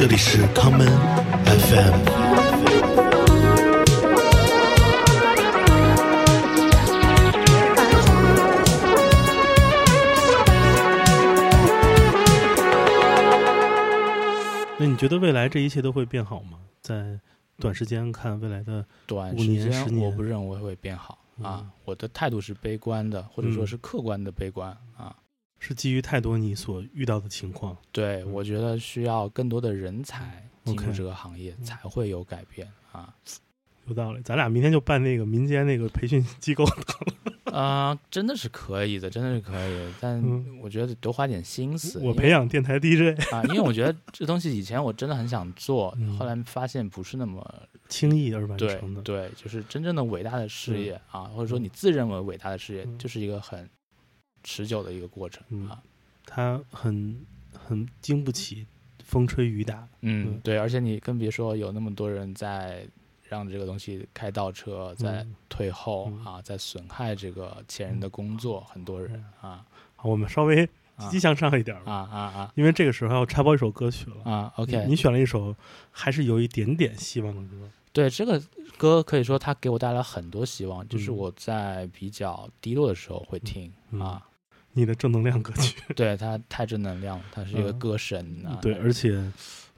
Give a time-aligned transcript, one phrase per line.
[0.00, 0.88] 这里是 common
[1.44, 1.92] FM。
[14.78, 16.58] 那你觉得未来这一切都会变好吗？
[16.80, 17.20] 在
[17.58, 25.14] 短时间看，未来的短时间我不认为会变好啊嗯，我的态度是悲观的，或者说嗯是客观的悲观啊。
[25.60, 27.76] 是基于太多你所遇到的情况。
[27.92, 33.14] 对，嗯我觉得需要更多的人才进入这个行业，嗯才会有改变啊。
[33.86, 36.64] 有道理，咱俩明天就办那个民间那个培训机构。
[37.50, 41.98] 啊、真的是可以的，真的是可以的，但嗯我觉得多花点心思。
[41.98, 47.44] 我培养电台 DJ，啊，因为我觉得这东西以前我真的很想做，嗯后来发现不是那么
[47.88, 49.02] 轻易而完成的。
[49.02, 53.68] 对，就是真正的伟大的事嗯业啊，或者说你自认为伟大的事业，嗯就是一个很
[54.42, 55.82] 持久的一个过程嗯啊。
[56.26, 58.66] 它很很经不起
[59.04, 59.88] 风吹雨打。
[60.02, 62.86] 嗯，嗯对，而且你更别说有那么多人在
[63.28, 69.64] 让这个东西开倒车，在嗯退后嗯啊，在损害这个前人的工作，很多人啊
[69.96, 74.30] 好，我们稍微积啊极向上一点吧，啊啊啊因为这个时候要插播一首歌曲了。
[74.30, 75.54] 啊！OK，你选了一首
[75.90, 77.68] 还是有一点点希望的歌。
[77.92, 78.40] 对这个
[78.76, 84.26] 歌可以说它给我带来很多希望，就是嗯我在比较低落的时候会听嗯啊。
[84.72, 88.58] 你的正能量歌曲， 对他太正能量了，它是一个嗯歌神啊。
[88.62, 89.20] 对，而且，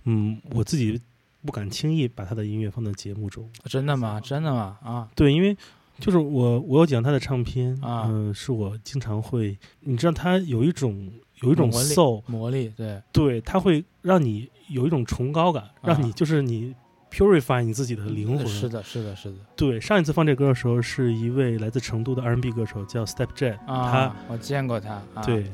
[0.05, 1.01] 嗯，我自己
[1.45, 3.49] 不敢轻易把他的音乐放在节目中。
[3.65, 4.21] 真的吗？
[4.21, 4.79] 真的吗？
[4.83, 5.57] 啊对，因为
[5.99, 11.11] 就是我，我有几张他的唱片，啊嗯、是我经常会，你知道，他有一种
[11.43, 16.75] 有一种魔力 soul，魔力对对，他会让你有一种崇高感，让你啊就是你
[17.13, 18.47] purify 你自己的灵魂。
[18.47, 25.53] 是的，是的，是的对，上一次放这歌的时候，是一位来自成都的 R&B 歌手叫 Step Jet，、啊，我见过他，啊、对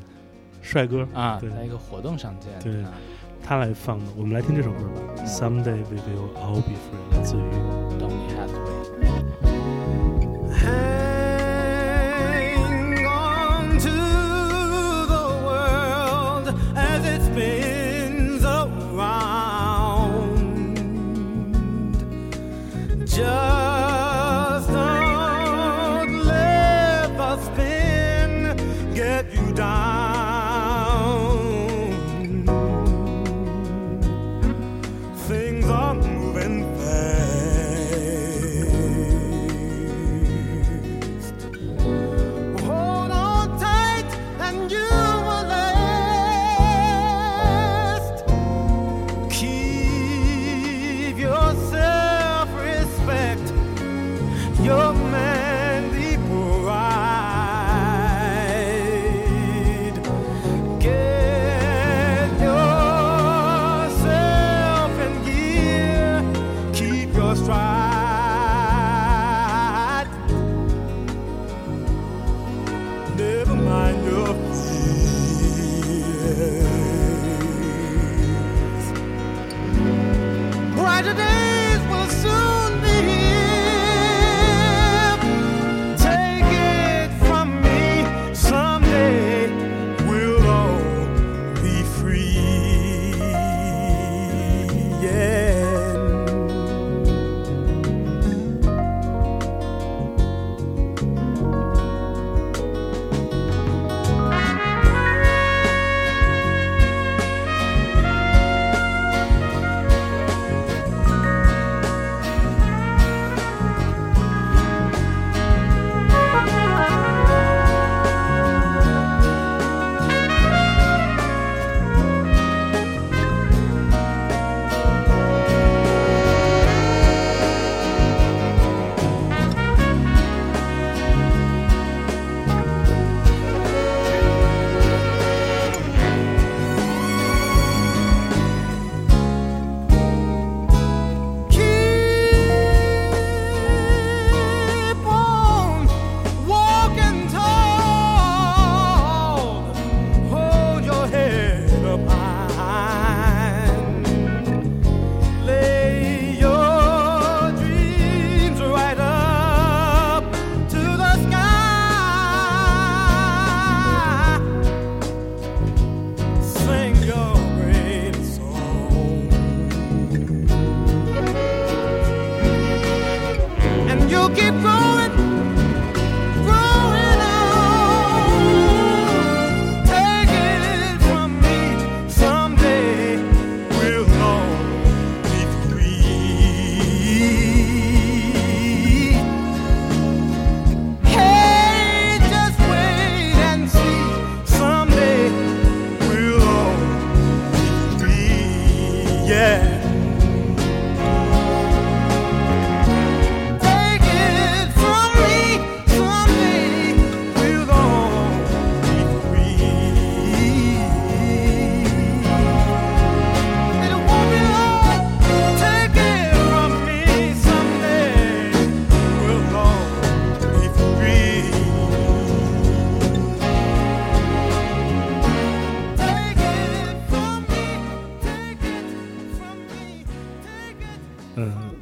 [0.61, 2.91] 帅哥，啊，对在一个活动上见，对啊
[3.41, 4.05] 他来放的。
[4.17, 7.39] 我们来听这首歌吧、嗯 s o m e d a y we will all be free，来自于
[7.97, 8.68] Donny Hathaway。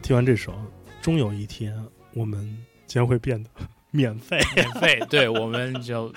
[0.08, 0.54] 听完这首，
[1.02, 1.78] 终有一天
[2.14, 3.50] 我们将会变得
[3.92, 4.40] 免费。
[4.56, 6.10] 免费，对，我们就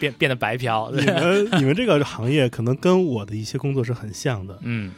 [0.00, 0.90] 变变得白嫖。
[0.96, 4.58] 你们你们这个行业可能跟我的一些工作是很像的。
[4.64, 4.90] 嗯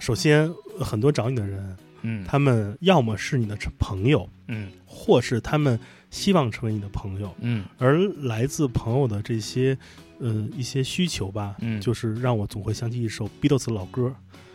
[0.00, 5.78] 首先，很多找你的人，嗯，他们要么是你的朋友，嗯或是他们
[6.10, 9.78] 希望成为你的朋友，嗯而来自朋友的这些
[10.18, 14.12] 呃一些需求吧，嗯就是让我总会想起一首 Beatles 的老歌，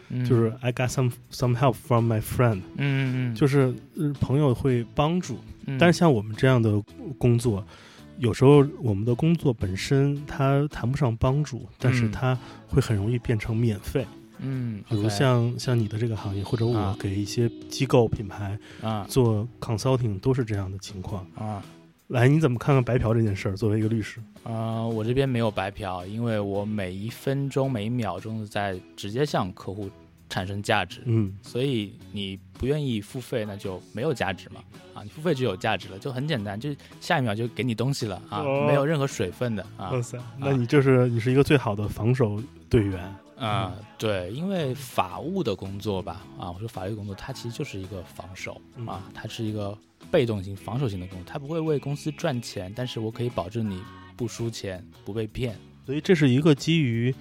[0.10, 5.40] 嗯，就是 I got some some help from my friend，嗯嗯嗯，就是、呃朋友会帮助。
[5.66, 5.78] 嗯。
[5.78, 6.82] 但是像我们这样的
[7.18, 7.66] 工作，
[8.18, 12.12] 有时候我们的工作本身它谈不上帮助，但是嗯。
[12.12, 12.38] 它
[12.68, 14.06] 会很容易变成免费。
[14.40, 16.96] 嗯，比如像像你的这个行业，或者我啊。
[17.00, 19.06] 给一些机构品牌啊。
[19.10, 21.26] 做 consulting，都是这样的情况。
[21.36, 21.64] 啊
[22.08, 23.56] 来，你怎么看看白嫖这件事儿？
[23.56, 29.90] 作为一个律师，啊，我这边没有白嫖，因为我每一分钟每一秒钟都在直接向客户
[30.30, 31.02] 产生价值。
[31.06, 34.62] 嗯所以你不愿意付费，那就没有价值嘛。
[34.94, 43.16] 啊，你付费就有价值了，就很简单，就下一秒就给你东西了啊，哦没有任何水分的啊哇塞，那你就是你是一个最好的防守队员。
[43.38, 49.78] 啊，对，因为法务的工作吧，啊，我说法律工作它其实就是一个防守嗯啊，它是一个
[50.12, 53.82] 被动型、防守型的工作，它不会为公司赚钱，但是我可以保证你
[54.16, 55.56] 不输钱、不被骗。
[55.86, 57.14] 所以这是一个基于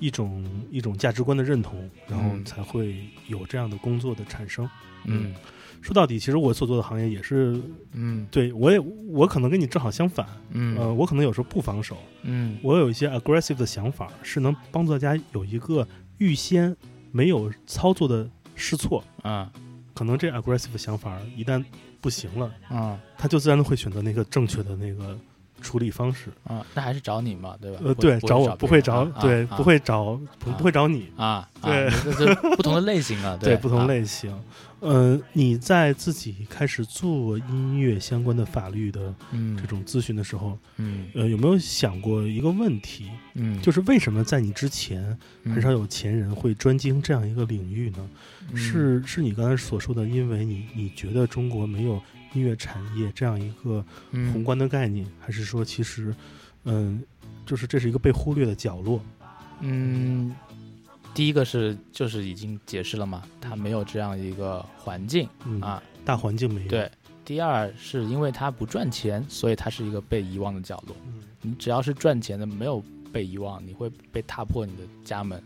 [0.00, 2.96] 一种一种价值观的认同，然后嗯才会
[3.28, 4.68] 有这样的工作的产生。
[5.04, 5.34] 嗯
[5.82, 7.58] 说到底，其实我所做的行业也是
[7.92, 8.78] 嗯对我也
[9.08, 15.88] 我可能跟你正好相反，嗯呃，我可能有时候不防守，嗯我有一些 aggressive 的想法，是能帮助大家有一个
[16.18, 16.76] 预先
[17.12, 19.02] 没有操作的试错。
[19.22, 19.50] 啊
[19.94, 21.64] 可能这 aggressive 的想法一旦
[22.00, 25.16] 不行了，啊他就自然会选择那个正确的那个
[25.60, 26.30] 处理方式。
[26.44, 27.80] 啊，那还是找你嘛，对吧？
[27.84, 31.12] 呃，对，找我不会找对，啊不会找，不会找你。
[31.16, 34.34] 啊，对啊，这这不同的类型啊， 对，不同啊类型。
[34.80, 39.56] 呃，你在自己开始做音乐相关的法律的嗯。
[39.56, 41.06] 这种咨询的时候，嗯。
[41.14, 48.10] 呃，有没有想过一个问题，嗯，就是为什么在你之前嗯很少有前人会专精这样一个领域呢？
[48.50, 48.56] 嗯。
[48.56, 52.00] 是是你刚才所说的，因为你你觉得中国没有
[52.32, 54.32] 音乐产业这样一个嗯。
[54.32, 56.14] 宏观的概念，还是说其实，
[56.64, 57.02] 嗯，
[57.44, 59.02] 就是这是一个被忽略的角落？
[59.60, 60.34] 嗯，
[61.14, 65.82] 第一个是就是已经解释了嘛，它没有这样一个环境嗯，啊。
[66.04, 66.68] 大环境没有。
[66.68, 66.90] 对，
[67.24, 70.96] 第二是因为它不赚钱，所以它是一个被遗忘的角落。
[71.06, 75.42] 嗯，你只要是赚钱的，没有被遗忘，你会被踏破你的家门。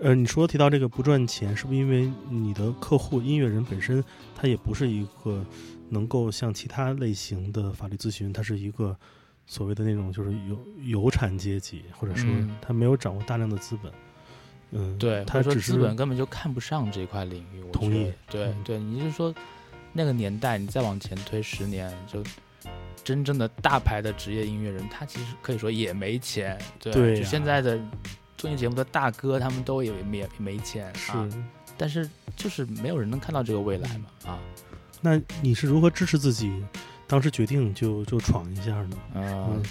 [0.00, 4.02] 呃，你说提到这个不赚钱，是不是因为你的客户音乐人本身
[4.34, 5.44] 他也不是一个
[5.88, 8.96] 能够像其他类型的法律咨询，他是一个
[9.46, 13.90] 所谓的那种就是有有产阶级，或者说嗯他没有掌握大量的资本。
[13.90, 13.98] 嗯，
[14.98, 17.62] 对，他或者说资本根本就看不上这块领域。
[17.62, 19.34] 我同意对嗯对，你是说
[19.92, 22.22] 那个年代，你再往前推十年，就
[23.02, 26.58] 真正的大牌的职业音乐人，他其实可以说也没钱。
[26.78, 27.80] 对，就现在的
[28.36, 31.12] 综艺节目的大哥，他们都也没没钱是。
[31.12, 31.28] 啊，
[31.78, 34.38] 但是就是没有人能看到这个未来嘛啊，
[35.00, 36.62] 那你是如何支持自己
[37.06, 38.96] 当时决定就就闯一下呢？
[39.14, 39.20] 啊
[39.50, 39.62] 嗯，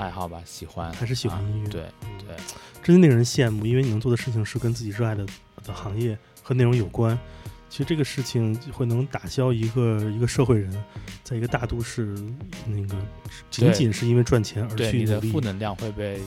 [0.00, 2.36] 爱好吧，喜欢还是喜欢啊音乐对嗯对，
[2.82, 5.26] 真令人羡慕，因为你能做的事情是跟自己热爱的
[5.62, 7.18] 的行业和内容有关。
[7.68, 10.72] 其实这个事情会能打消一个一个社会人，
[11.22, 12.16] 在一个大都市
[12.66, 12.96] 那个
[13.50, 15.40] 仅仅是因为赚钱而去努力你的负。
[15.40, 16.20] 能量会被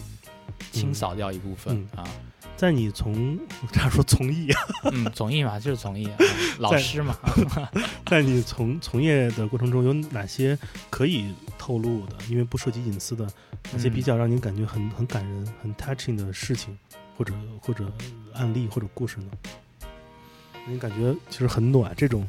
[0.72, 2.08] 清扫掉一部分嗯啊。
[2.56, 6.18] 在你从我这样说从艺啊，嗯，从艺嘛，就是从艺啊，
[6.60, 7.18] 老在师嘛，
[8.06, 10.58] 在你从从业的过程中有哪些
[10.90, 13.26] 可以透露的，因为不涉及隐私的，
[13.72, 16.78] 哪些嗯比较让您感觉很很感人、很 touching 的事情，
[17.18, 17.92] 或者或者
[18.34, 19.32] 案例或者故事呢？
[20.66, 22.26] 您感觉其实很暖，这种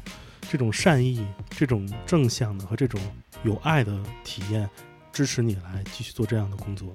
[0.49, 2.99] 这种善意、这种正向的和这种
[3.43, 4.69] 有爱的体验，
[5.13, 6.91] 支持你来继续做这样的工作。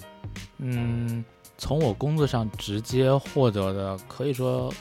[0.59, 1.25] 嗯，
[1.61, 4.73] 从我工作上直接获得的，可以说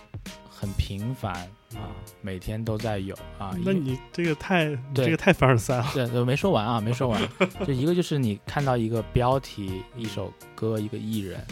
[0.49, 1.33] 很频繁
[1.75, 3.53] 啊，每天都在有啊。
[3.65, 4.63] 那你这个太
[4.95, 5.91] 对这个太凡尔赛了。
[5.93, 7.21] 对，对没说完啊， 没说完。
[7.67, 11.45] 就一个就是你看到一个标题、一首歌、一个艺人，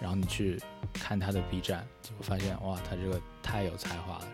[0.00, 0.58] 然后你去
[0.94, 4.24] 看他的 B 站，就会发现哇，他这个太有才华了。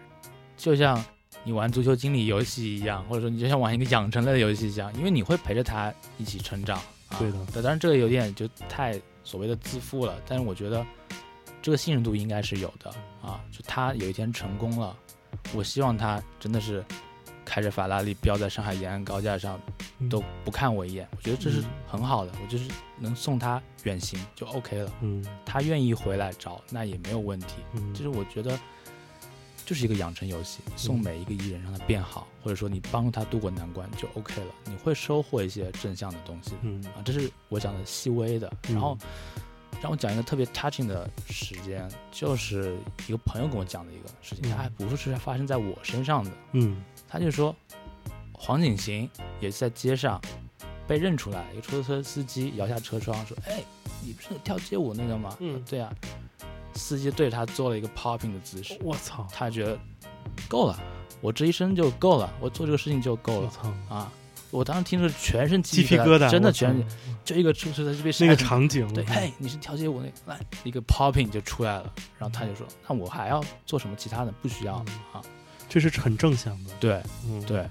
[0.57, 1.05] 就像
[1.43, 6.79] 你玩足球经理游戏一样，或者说你就像玩一个养成类的游戏一样，因为你会陪着他一起成长。
[7.09, 10.87] 啊、对的当然这个有点就太所谓的自负了，但是我觉得
[11.61, 12.89] 这个信任度应该是有的
[13.21, 13.43] 啊。
[13.51, 14.97] 就他有一天成功了，
[15.53, 16.85] 我希望他真的是
[17.45, 19.61] 开着法拉利飙在上海延安高架上
[19.99, 24.93] 嗯都不看我一眼，我觉得这是嗯很好的，我就是能送他远行就 OK 了。
[25.01, 27.57] 嗯他愿意回来找，那也没有问题。
[27.73, 28.57] 嗯，就是我觉得，
[29.67, 38.51] 就是一个养成游戏，送嗯每一个艺人让他变好，或者说你帮助他度过难关就 OK 了，你会收获一些正向的东西嗯啊，这是我讲的细微的。
[38.69, 38.97] 嗯然后
[39.83, 47.55] 让我讲一个特别 touching 的时间，就是一个朋友跟我讲的一个事情，还不是发生在我身上的，嗯他就说
[48.33, 50.21] 黄景行也是在街上
[50.87, 53.63] 被认出来，一个出租车司机摇下车窗说：“哎，
[54.03, 55.93] 你不是跳街舞那个吗？”嗯对啊。
[56.77, 59.79] 司机对着他做了一个 popping 的姿势，我操，他觉得
[60.49, 60.79] 够了，
[61.21, 63.47] 我这一生就够了，我做这个事情就够了。
[63.47, 64.13] 我操，啊！
[64.53, 66.87] 我当时听着全身鸡皮皮疙瘩，真的全身
[67.25, 74.33] 就一个出租车司机被那个场景，对，嘿，你是跳街舞那个，来一个 popping 就出来了，然后他就说，那我还要做什么其他的？
[74.41, 75.21] 不需要嗯。
[75.21, 75.23] 啊。
[75.69, 77.69] 这是很正向的，对嗯，对，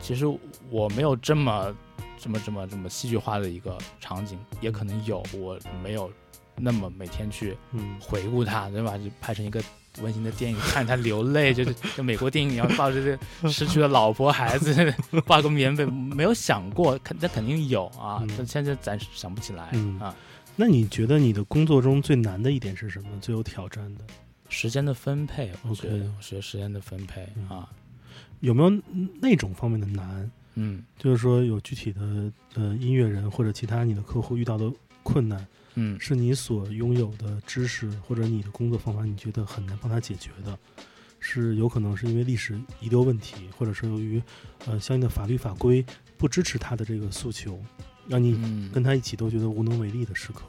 [0.00, 0.24] 其实
[0.70, 1.74] 我没有这么
[2.16, 6.08] 这么这么这么戏剧化的一个场景，也可能有，我没有
[6.56, 8.96] 那么每天去嗯回顾他，对吧？
[8.98, 9.62] 就拍成一个
[10.02, 13.02] 温馨的电影，看他流泪，就是 就美国电影一样，抱着
[13.42, 14.94] 这失去了老婆孩子，
[15.26, 20.14] 抱个棉被，没有想过，肯那肯定有啊嗯，但现在暂时想不起来嗯啊。
[20.56, 23.08] 那你觉得你的工作中最难的一点是什么？
[23.20, 24.04] 最有挑战的？
[24.48, 27.68] 时间的分配，我觉得 OK 我觉得时间的分配嗯啊，
[28.40, 28.72] 有没有
[29.20, 30.30] 那种方面的难？
[30.56, 32.00] 嗯就是说有具体的
[32.54, 34.70] 呃音乐人或者其他你的客户遇到的
[35.02, 40.58] 困难，嗯是你所拥有的知识或者你的工作方法，你觉得很难帮他解决的，
[41.20, 44.22] 是有可能是因为历史遗留问题，或者是由于
[44.66, 45.84] 呃相应的法律法规
[46.16, 47.60] 不支持他的这个诉求，
[48.06, 50.42] 让你嗯跟他一起都觉得无能为力的时刻。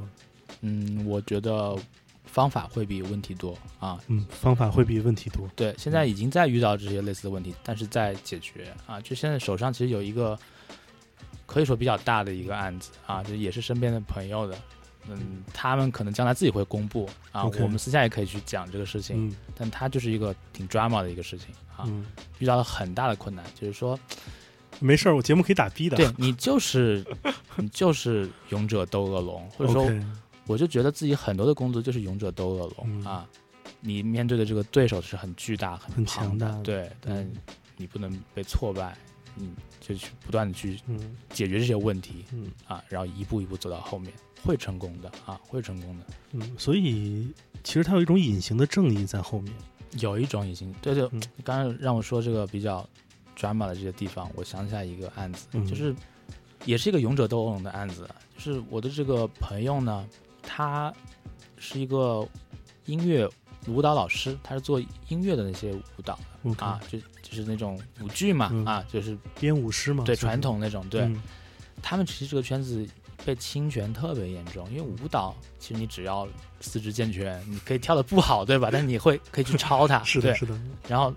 [0.61, 1.77] 嗯，我觉得
[2.25, 3.99] 方法会比问题多啊。
[4.07, 5.49] 嗯，方法会比问题多。
[5.55, 8.99] 对，现在已经在遇到这些类似的问题，但是在解决啊。
[9.01, 10.37] 就现在手上其实有一个
[11.45, 14.57] 可以说比较大的一个案子啊，就也是身边的朋友的，
[15.09, 22.05] 嗯，他们可能将来自己会公布啊我们私下也可以去讲这个事情，嗯但它就是一个挺 drama 的一个事情啊，嗯，
[22.39, 23.97] 遇到了很大的困难，就是说，
[24.79, 25.95] 没事儿，我节目可以打逼的。
[25.95, 27.05] 对你就是
[27.55, 29.89] 你就是勇者斗恶龙，或者说
[30.47, 33.27] 我就觉得自己很多的工作就是勇者斗恶龙、嗯啊，
[33.79, 37.33] 你面对的这个对手是很巨大、很强大的对，但嗯
[37.77, 38.97] 你不能被挫败，
[39.35, 39.49] 你
[39.87, 44.11] 就去不断的去嗯解决这些问题嗯啊，然后一步一步走到后面，
[44.43, 46.05] 会成功的啊，会成功的。
[46.31, 47.27] 嗯，所以
[47.63, 49.53] 其实它有一种隐形的正义在后面。
[49.99, 51.07] 有一种隐形对对，
[51.43, 52.85] 刚刚让我说这个比较
[53.37, 55.95] drama 的这些地方，我想起来一个案子，嗯就是
[56.65, 60.05] 也是一个勇者斗恶龙的案子，就是我的这个朋友呢，
[60.41, 60.93] 他
[61.57, 62.27] 是一个
[62.87, 63.29] 音乐
[63.67, 66.19] 舞蹈老师，他是做音乐的那些舞蹈
[66.57, 68.63] 啊，就就是那种舞剧嘛、嗯。
[68.65, 71.21] 啊，就是编舞师嘛，对传统那种，对、嗯。
[71.81, 72.87] 他们其实这个圈子
[73.25, 76.27] 被侵权特别严重，因为舞蹈其实你只要
[76.61, 78.69] 四肢健全，你可以跳的不好，对吧？
[78.73, 81.13] 但你会可以去抄它，是的，是的，然后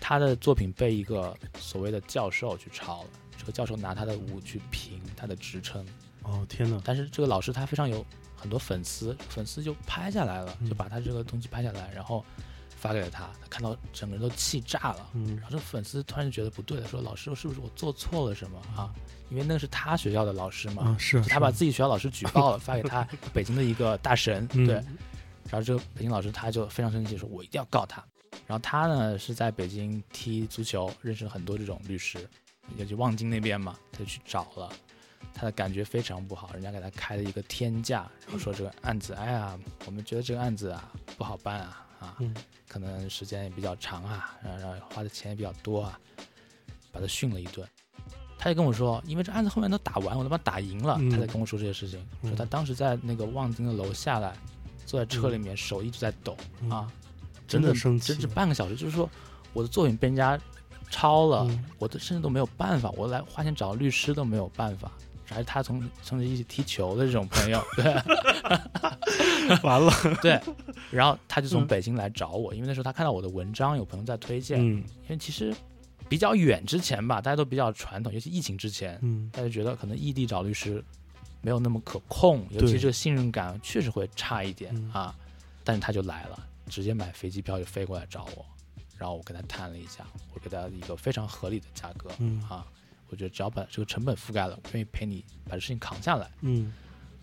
[0.00, 5.84] 他的作品被一个所谓的教授去抄了，这个教授拿他的舞去评他的职称，
[6.22, 8.04] 哦天哪，但是这个老师他非常有
[8.36, 10.68] 很多粉丝，粉丝就拍下来了，嗯。
[10.68, 12.24] 就把他这个东西拍下来，然后
[12.80, 15.10] 发给了他，他看到整个人都气炸了。
[15.14, 18.90] 嗯然后这个粉丝突然就觉得不对了，说老师是不是我做错了什么啊？
[19.28, 24.74] 因为那是他学校的老师嘛，啊是啊，他把自己学校老师举报了，发给他 北京的一个大神，嗯对，
[25.50, 28.02] 然后这个北京老师他就非常生气，说我一定要告他。
[28.46, 32.28] 然后他呢是在北京踢足球，认识了很多这种律师，
[32.76, 34.72] 也就望京那边嘛，他就去找了。
[35.34, 39.56] 他的感觉非常不好，人家给他开了一个天价，然后说这个案子，哎呀，
[39.86, 42.34] 我们觉得这个案子啊不好办啊啊，嗯
[42.66, 46.00] 可能时间也比较长啊，然后然后花的钱也比较多啊，
[46.90, 47.66] 把他训了一顿。
[48.38, 52.00] 他就跟我说，因为这案子后面都打完，我他妈打赢了，嗯他才跟我说这些事情。
[52.22, 54.34] 嗯说他当时在那个望京的楼下来，
[54.86, 56.90] 坐在车里面，手一直在抖、嗯啊，
[57.46, 58.74] 真的的生气整整半个小时。
[58.74, 59.08] 就是说，
[59.52, 60.40] 我的作品被人家
[60.90, 64.90] 抄了，嗯我都甚至都没有办法，我来花钱找律师都没有办法。
[65.30, 67.84] 还是他从从着一起踢球的这种朋友，对
[69.62, 70.40] 完了，对，
[70.90, 71.66] 然后他就从嗯。
[71.66, 74.82] 北京来找我，因为那时候他看到我的文章，有朋友在推荐，嗯。
[75.02, 75.54] 因为其实
[76.08, 79.30] 比较远之前吧，大家都比较传统，尤其疫情之前，嗯。
[79.32, 80.82] 大家觉得可能异地找律师
[81.40, 84.90] 没有那么可控，尤其这个信任感确实会差一点、嗯。
[84.92, 85.14] 啊。
[85.62, 88.44] 但是他就来了，直接买飞机票就飞过来找我，
[88.98, 92.42] 然后我跟他谈了一下，我给他一个非常合理的价格，嗯。
[92.48, 92.66] 啊，
[93.10, 96.30] 我觉得只要把这个成本覆盖了，我愿意陪你把这事情扛下来。
[96.40, 96.72] 嗯，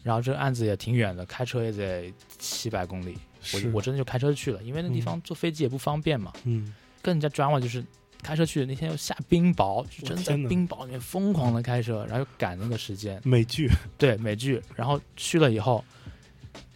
[0.04, 3.18] 然后这个案子也挺远的，开车也得七百公里，
[3.54, 3.72] 我是。
[3.72, 6.32] 我真的就开车去了，因为那地方坐飞机也不方便嘛。
[6.44, 6.74] 嗯。
[7.02, 7.82] 更加抓马就是
[8.22, 15.86] 开车去，那天又下冰雹，就真的在冰雹里面疯狂的开车，然后又赶那个时间，美剧， 对美剧，然后去了以后，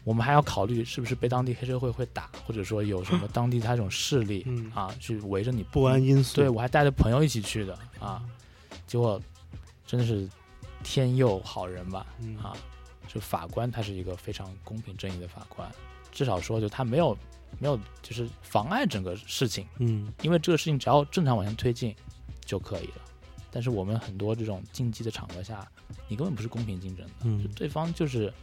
[0.05, 4.71] 我们还要考虑是不是被当地黑社会会打，或者说有什么当地他这种势力、嗯。
[4.73, 8.23] 啊去围着你不安因素，对我还带着朋友一起去的啊，
[8.91, 9.21] 结果
[9.87, 10.27] 真的是
[10.83, 12.51] 天佑好人吧嗯啊！
[13.07, 15.71] 就法官他是一个非常公平正义的法官，
[16.11, 17.17] 至少说就他没有
[17.57, 21.95] 没有就是妨碍整个事情，嗯因为这个事情只要正常往前推进
[22.43, 22.95] 就可以了。
[23.49, 25.65] 但是我们很多这种竞技的场合下，
[26.09, 28.33] 你根本不是公平竞争的，嗯就对方就是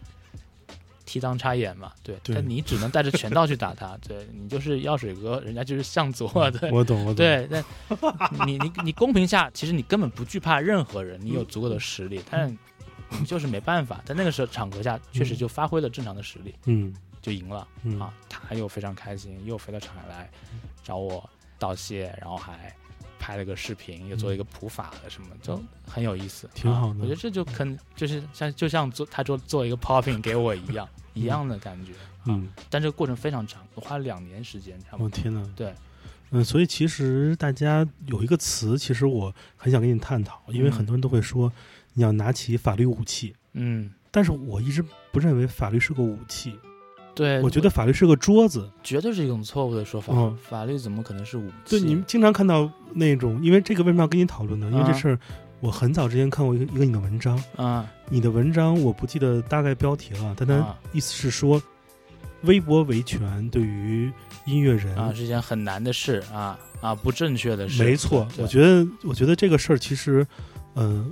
[1.09, 2.35] 踢裆插眼嘛，对，对。
[2.35, 6.29] 但你只能带着拳套去打他， 对你就是药水哥，人家就是向左，
[6.61, 7.65] 对，我懂我懂，对，但
[8.47, 12.57] 你你你公平下，其实你根本不惧怕任何人，你有足够的实力，但
[13.19, 16.95] 你就是没办法，在那个时候场合下，确实就发挥了正常的实力，嗯。
[17.21, 17.99] 就赢了嗯。
[17.99, 18.15] 啊！
[18.29, 20.31] 他又非常开心，又飞到上海来
[20.85, 22.73] 找我道谢，然后还
[23.29, 26.95] 拍了个视频，又做一个普法的什么，就很有意思，嗯挺好的。
[26.95, 27.63] 啊我觉得这就可
[27.95, 31.93] 就是像就像做他做做一个 popping 给我一样，一样的感觉。
[32.25, 35.05] 嗯，但这个过程非常长，我花了两年时间，差不多。
[35.05, 35.75] 我天呐，对，
[36.31, 40.73] 嗯，所以其实大家有一个词，其实我很想跟你探讨，因为嗯。
[40.73, 41.53] 很多人都会说
[41.93, 44.83] 你要拿起法律武器，嗯，但是我一直
[45.13, 46.59] 不认为法律是个武器，
[47.19, 48.71] 对，我觉得法律是个桌子。
[48.85, 50.13] 绝对是一种错误的说法。
[50.15, 51.55] 嗯法律怎么可能是武器？
[51.71, 54.69] 对，你们经常看到那种，因为这个为什么要跟你讨论呢？
[54.71, 55.19] 因为这啊事儿，
[55.59, 61.61] 我很早之前看过一个一个你的文章，啊你的文章我不记得大概标题了，但它啊意思是说，
[62.43, 64.13] 微博维权对于
[64.47, 67.83] 音乐人啊，是一件很难的事啊啊，不正确的事。
[67.83, 70.25] 没错，我觉得，我觉得这个事儿其实，
[70.75, 71.05] 呃，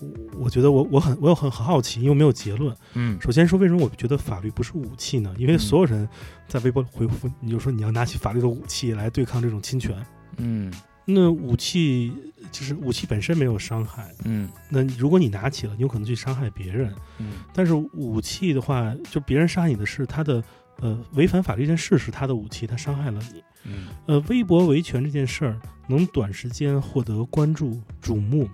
[0.00, 2.74] 我我觉得我我很我有很很好奇，因为没有结论。
[2.94, 5.34] 嗯首先说，为什么我觉得法律不是武器呢？
[5.38, 6.08] 因为嗯所有人
[6.48, 9.96] 在微博回复，你就说你要拿起法律的武器来对抗这种侵权。
[10.38, 10.72] 嗯
[11.08, 12.12] 那武器
[12.50, 16.92] 就是武器本身没有伤害，嗯那如果你拿起了，你有可能去伤害别人。
[17.18, 20.42] 嗯但是武器的话，就别人伤害你的是他的
[20.80, 23.42] 呃违反法律这件事是他的武器，他伤害了你。
[23.68, 28.48] 嗯呃，微博维权这件事儿能短时间获得关注瞩目，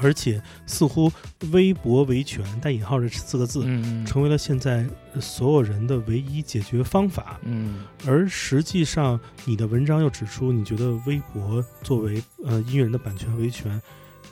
[0.00, 1.10] 而且似乎
[1.52, 7.38] 微博维权带引号这四个字、嗯成为了现在呃所有人的唯一解决方法。
[7.42, 13.80] 嗯而实际上，你的文章又指出，你觉得微博作为呃音乐人的版权维权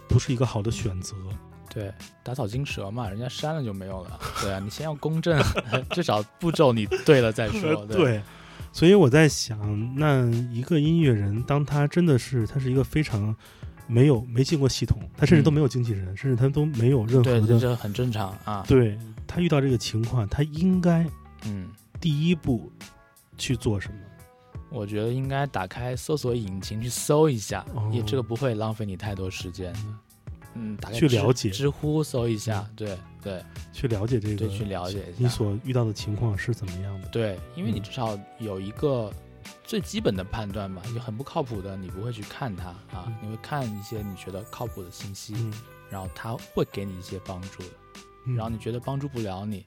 [0.09, 1.15] 不是一个好的选择。
[1.69, 4.19] 对，打草惊蛇嘛，人家删了就没有了。
[4.41, 5.39] 对啊，你先要公正，
[5.91, 7.85] 至少步骤你对了再说。
[7.85, 8.23] 对，对，
[8.73, 13.35] 所以我在想，那一个音乐人，当他真的是他是一个非常
[13.87, 18.65] 没有没进过系统，他甚至都没有经纪人，甚至他都没有任何对，这的，这很正常啊。
[18.67, 21.07] 对他遇到这个情况，他应该
[21.45, 21.69] 嗯，
[22.01, 22.71] 第一步
[23.39, 23.97] 去做什么？
[24.71, 29.81] 我觉得应该打开搜索引擎去搜一下，哦也这个不会浪费你太多时间的。
[30.55, 35.19] 嗯，打开去了解知乎搜一下，对对去了解这个，对，去了解一下。
[35.19, 37.09] 你所遇到的情况是怎么样的？
[37.09, 39.13] 对，因为你嗯至少有一个
[39.67, 45.53] 最基本的判断吧，就很不靠谱的，你不会去看它啊嗯，你会看一些你觉得靠谱的信息，嗯，
[45.91, 47.69] 然后它会给你一些帮助的。
[48.27, 49.65] 嗯然后你觉得帮助不了你，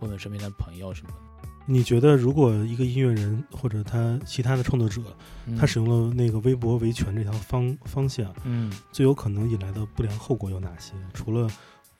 [0.00, 1.48] 问问身边的朋友什么的。
[1.66, 5.00] 你觉得，如果一个音乐人或者他其他的创作者，
[5.46, 10.94] 嗯他使用了那个微博维权这条方方向，嗯最有可能引来的不良后果有哪些？
[11.14, 11.48] 除了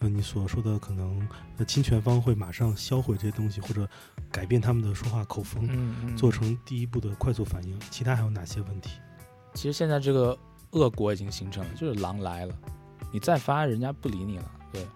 [0.00, 1.26] 呃你所说的可能
[1.58, 3.88] 呃侵权方会马上销毁这些东西，或者
[4.32, 8.98] 改变他们的说话口风，嗯嗯，做成第一步的快速反应，其他还有哪些问题？
[9.54, 10.36] 其实现在这个
[10.70, 12.54] 恶果已经形成了，就是狼来了，
[13.12, 14.86] 你再发人家不理你了，对，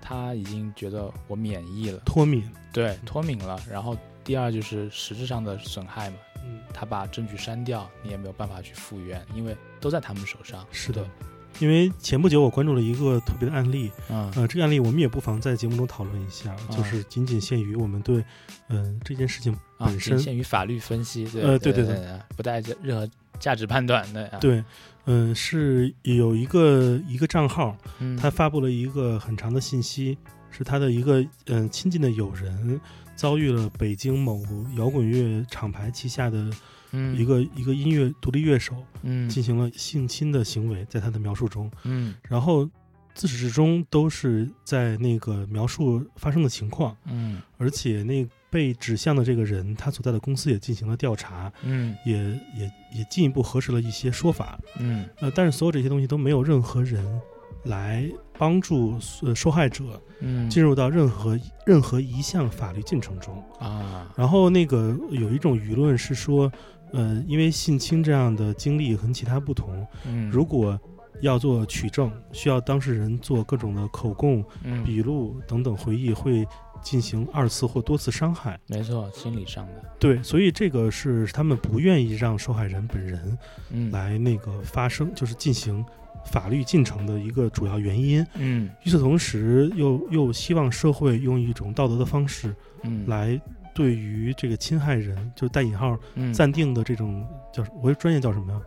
[0.00, 3.60] 他已经觉得我免疫了，脱敏，对，脱敏了。
[3.68, 10.64] 然后第二就是实质上的损害嘛，嗯，他把证据删掉，你也没有办法去复原，因为都在他们手上。
[10.70, 11.10] 是的对，
[11.58, 18.24] 因为前不久我关注了一个特别的案例，啊呃，这个案例我们也不妨在节目中讨论一下，就是仅仅限于我们对，
[18.68, 24.26] 嗯、这件事情啊，仅本身，限于法律分析，呃对对对对，不带任何价值判断的。
[24.28, 24.64] 啊，对，
[25.04, 30.16] 嗯、是有一个一个账号，嗯，他发布了一个很长的信息，
[30.50, 32.80] 是他的一个嗯、亲近的友人
[33.14, 34.42] 遭遇了北京某
[34.76, 36.50] 摇滚乐厂牌旗下的
[36.92, 39.28] 嗯一个、一个音乐独立乐手嗯。
[39.28, 42.14] 进行了性侵的行为，在他的描述中，嗯。
[42.28, 42.68] 然后
[43.14, 47.40] 自始至终都是在那个描述发生的情况，嗯。
[47.58, 51.96] 而且那被指向的这个人，他所在的公司也进行了调查，嗯。
[52.04, 52.16] 也
[52.56, 54.58] 也也进一步核实了一些说法。
[54.78, 55.04] 嗯。
[55.20, 57.20] 呃，但是所有这些东西都没有任何人
[57.64, 60.48] 来帮助呃受害者嗯。
[60.50, 63.42] 进入到任何任何一项法律进程中。
[63.58, 64.12] 啊。
[64.16, 66.50] 然后那个有一种舆论是说，
[66.92, 70.78] 呃，因为性侵这样的经历和其他不同，嗯如果
[71.20, 76.44] 要做取证，需要当事人做各种的口供、嗯笔录等等回忆，会
[76.82, 78.58] 进行二次或多次伤害。
[78.66, 83.38] 没错，心理上的对，所以这个是他们不愿意让受害人本人
[83.70, 85.84] 嗯来那个发生，就是进行
[86.26, 88.26] 法律进程的一个主要原因。
[88.34, 92.52] 嗯与此同时，又又希望社会用一种道德的方式
[92.82, 93.40] 嗯来
[93.74, 98.60] 对于这个侵害人，就带引号嗯暂定的这种叫我专业叫什么呀？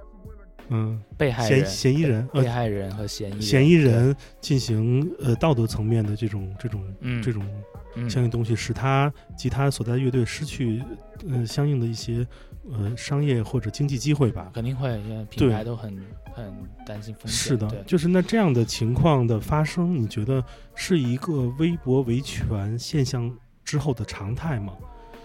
[0.70, 7.48] 嗯，被害人嫌疑人呃被害人和嫌疑人嫌疑人进行呃道德层面的这种这种嗯这种
[7.96, 10.82] 嗯相应东西，使他及他所在的乐队失去
[11.30, 12.26] 呃相应的一些
[12.72, 14.50] 呃商业或者经济机会吧。
[14.56, 15.96] 肯定会，因为品对牌都很
[16.34, 16.52] 很
[16.84, 17.30] 担心风险。
[17.32, 23.32] 是的，就是那这样的情况的发生，你觉得是一个微博维权现象
[23.63, 24.74] 之后的常态吗？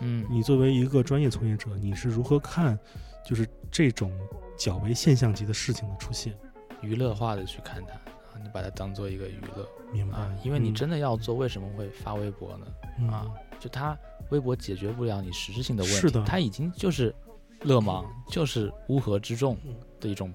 [0.00, 2.78] 嗯你作为一个专业从业者，你是如何看
[3.24, 4.10] 就是这种
[4.58, 6.34] 较为现象级的事情的出现？
[6.82, 10.18] 娱乐化的去看它啊，你把它当做一个娱乐明白？
[10.18, 12.66] 啊，因为你嗯真的要做，为什么会发微博呢？
[12.98, 13.26] 嗯啊，
[13.58, 13.96] 就它
[14.30, 17.14] 微博解决不了你实质性的问题，是的它已经就是
[17.62, 20.32] 勒芒，就是乌合之众嗯的一种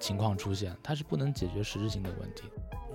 [0.00, 2.44] 情况出现，它是不能解决实质性的问题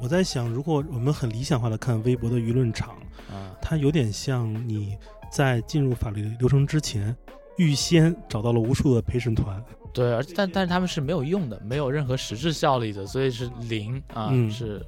[0.02, 2.98] 我在想，如果我们很理想化的看微博的舆论场，
[3.32, 3.56] 啊。
[3.62, 4.98] 它有点像你
[5.34, 7.16] 在进入法律流程之前，
[7.58, 9.60] 预先找到了无数的陪审团。
[9.92, 14.80] 对，而但但是他们是没有用的，没有任何实质效力的，所以是零啊，嗯是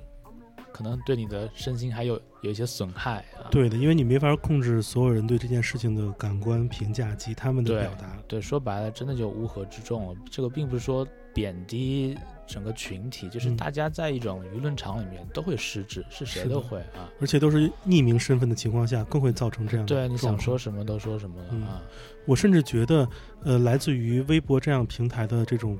[0.71, 3.49] 可能对你的身心还有有一些损害啊。
[3.49, 8.15] 对的，因为你没法控制所有人对这件事情的感官评价及他们的表达。
[8.27, 10.15] 对，说白了，真的就乌合之众了。
[10.29, 12.15] 这个并不是说贬低
[12.47, 17.09] 整个群体，就是嗯大家在一种舆论场里面都会失职，是谁都会啊。
[17.19, 21.81] 而且都是匿名身份的情况下，更会造成这样的对，你想说什么都说什么了嗯啊。
[22.25, 23.07] 我甚至觉得，
[23.43, 25.77] 呃，来自于微博这样平台的这种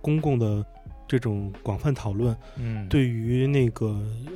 [0.00, 0.64] 公共的
[1.06, 3.86] 这种广泛讨论，嗯，对于那个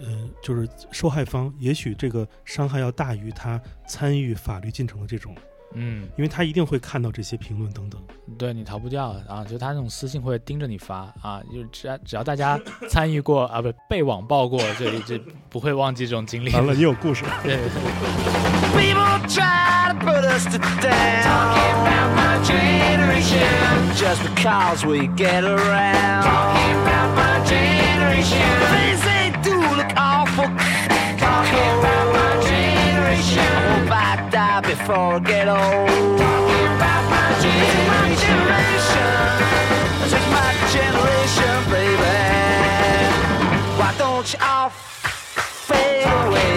[0.02, 5.34] 呃，就是受害方，也许这个伤害要大于他参与法律进程的这种，
[5.74, 8.00] 嗯，因为他一定会看到这些评论等等。
[8.36, 16.52] 对你逃不掉啊，就他那种私信会盯着你发啊，就只要只要大家 参与过啊，不是被网暴过，这里就不会忘记这种经历。
[16.52, 17.24] 完了，你有故事。
[17.42, 17.58] 对，
[33.38, 36.18] Hope I die before I get old.
[36.18, 38.38] Talking about my generation.
[40.02, 42.16] This is my generation, baby.
[43.78, 46.52] Why don't you all fade away?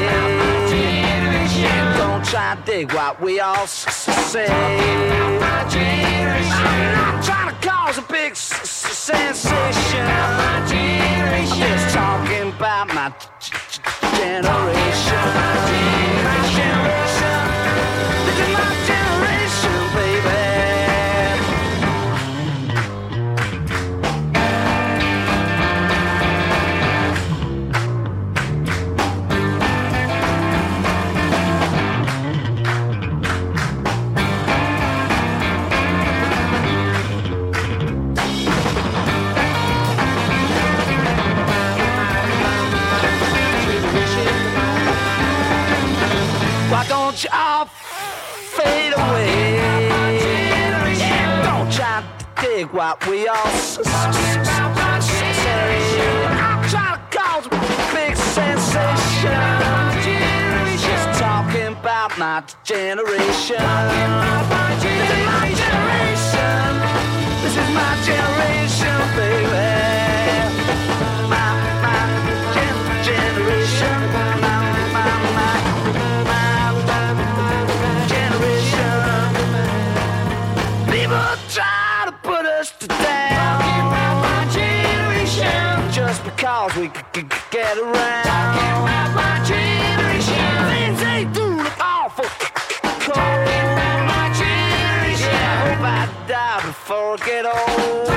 [1.98, 4.48] Don't try to dig what we all say.
[4.48, 5.72] I'm not
[7.24, 9.56] trying to cause a big sensation.
[10.00, 13.10] I'm just talking about my
[14.22, 14.62] generation.
[52.82, 53.84] What we all say.
[56.46, 57.50] I'm trying to cause a
[57.94, 59.42] big sensation.
[60.88, 63.62] Just talking about my generation.
[64.82, 66.72] This is my generation.
[67.44, 70.01] This is my generation, baby.
[86.74, 88.24] Because we c- c- get around.
[88.24, 90.52] Talking about my generation.
[90.72, 93.02] Things they do look awful cold.
[93.02, 95.36] Talking about my generation.
[95.36, 98.11] I hope I die before I get old.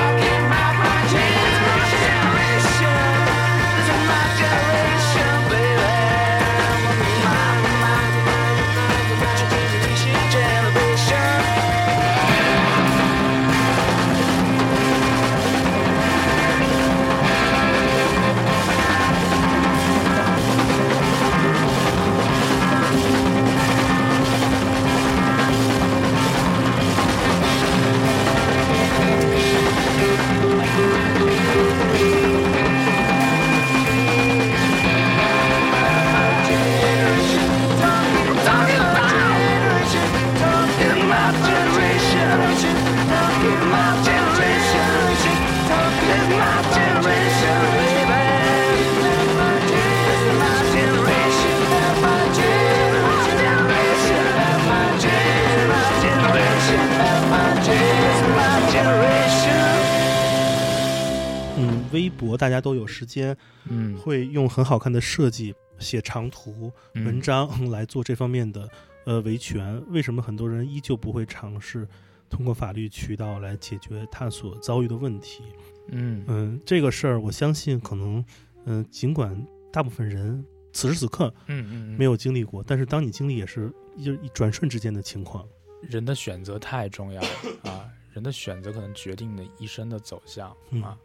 [62.04, 63.36] 微博大家都有时间，
[63.68, 68.68] 嗯，会用很好看的设计写长图嗯文章 来做这方面的
[69.06, 69.82] 呃维权。
[69.88, 71.88] 为什么很多人依旧不会尝试
[72.28, 75.42] 通过法律渠道来解决他所遭遇的问题？
[75.88, 78.24] 嗯嗯，这个事儿我相信可能，
[78.66, 79.34] 嗯、尽管
[79.72, 85.46] 大部分人此时此刻嗯嗯，没有经历过，但是当你经历，也是一一转瞬之间的情况。
[85.82, 87.28] 人的选择太重要了
[87.70, 87.88] 啊！
[88.12, 90.96] 人的选择可能决定了一生的走向嗯啊。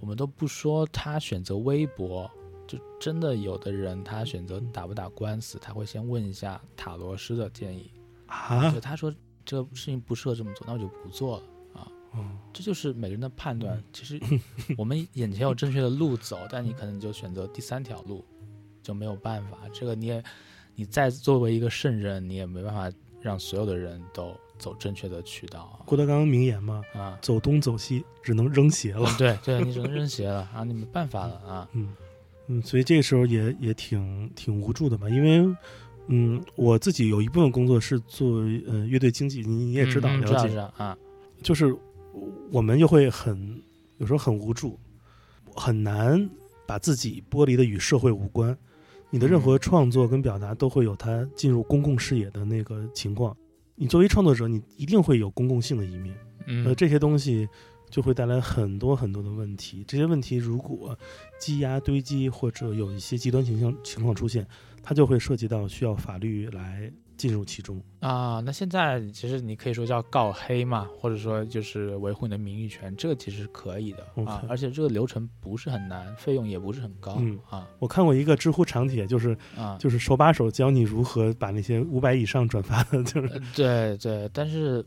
[0.00, 2.30] 我们都不说他选择微博，
[2.66, 7.90] 就真的有的人他选择打不打官司，他会先问一下塔罗师的建议，
[8.26, 9.12] 啊就，他说
[9.44, 11.88] 这个事情不适合这么做，那我就不做了啊。
[12.12, 13.84] 哦这就是每个人的判断嗯。
[13.92, 14.20] 其实
[14.76, 18.24] 我们眼前有正确的路走，但你可能就选择第三条路，
[18.82, 19.58] 就没有办法。
[19.72, 20.24] 这个你也，
[20.74, 27.00] 你再作为一个圣人，你也没办法让所有的人都走正确的渠道郭德纲名言嘛，啊。
[27.00, 29.08] 啊，走东走西只能扔鞋了。
[29.16, 31.68] 对对，你只能扔鞋了啊，你没办法了啊。
[31.72, 31.94] 嗯
[32.48, 35.56] 嗯，所以这个时候也也挺挺无助的吧，因为
[36.08, 40.96] 嗯，我自己有一部分工作是做呃乐队经济，你你也知道、了解，啊，
[41.42, 41.76] 就是
[42.50, 43.62] 我们又会很
[43.98, 44.78] 有时候很无助，
[45.54, 46.28] 很难
[46.66, 48.56] 把自己剥离的与社会无关。
[49.10, 53.36] 你的任何创作跟表达都会有它进入公共视野的那个情况。
[53.80, 56.16] 你作为创作者，你一定会有公共性的一面。
[56.46, 57.48] 嗯呃，这些东西
[57.88, 59.84] 就会带来很多很多的问题。
[59.86, 60.98] 这些问题如果
[61.38, 64.44] 积压堆积，或者有一些极端情况情况出现，
[64.82, 67.82] 它就会涉及到需要法律来进入其中。
[68.00, 84.84] 啊，那现在其实你可以说叫告黑嘛，或者说就是维护你的名誉权，这个其实是可以的啊，而且这个流程不是很难，费用也不是很高、嗯啊我看过一个知乎长帖，就是啊，就是手把手教你如何把那些五百以上转发的， 就是呃对对，但是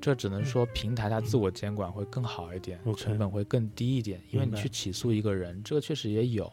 [0.00, 6.52] 这只能说平台它自我监管会更好一点成本会更低一点，因为你去起诉一个人，这个确实也有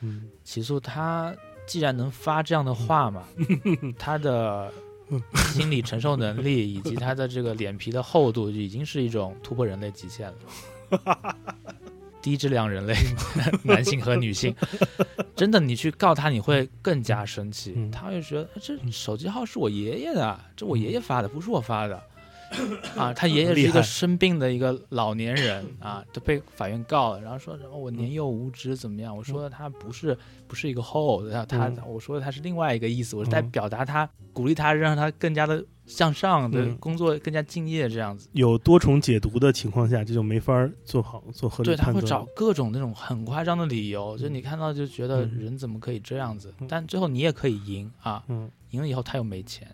[0.00, 1.34] 嗯起诉他，
[1.66, 3.24] 既然能发这样的话嘛，
[3.98, 4.72] 他的
[5.52, 11.36] 心理承受能力以及他的这个脸皮的厚度，就已经是一种突破人类极限了。
[12.22, 12.94] 低质量人类，
[13.62, 14.52] 男性和女性，
[15.36, 17.72] 真的，你去告他，你会更加生气。
[17.76, 22.02] 嗯他会觉得哎这手机号是我爷爷的，这我爷爷发的，不是我发的。
[22.96, 29.16] 啊， 他爷爷是一个生病的一个老年人 啊，都被法院告了，然后说什么我年幼无知怎么样？
[29.16, 31.78] 我说的他不是不是一个后，然后他嗯。
[31.86, 33.50] 我说的他是另外一个意思，我是在嗯。
[33.50, 36.76] 表达他鼓励他，让他更加的向上的嗯。
[36.78, 38.28] 工作更加敬业这样子。
[38.32, 41.92] 有多重解读的情况下，这就没法做好做合理对，他。
[41.92, 45.38] 会找各种那种很夸张的理由，就你看到就觉得嗯。
[45.38, 46.66] 人怎么可以这样子嗯？
[46.68, 48.50] 但最后你也可以赢啊，嗯。
[48.70, 49.66] 赢了以后他又没钱，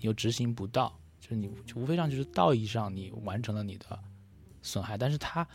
[0.00, 0.92] 又执行不到，
[1.28, 3.98] 就是你就无非上就是道义上你完成了你的
[4.62, 5.46] 损害，但是他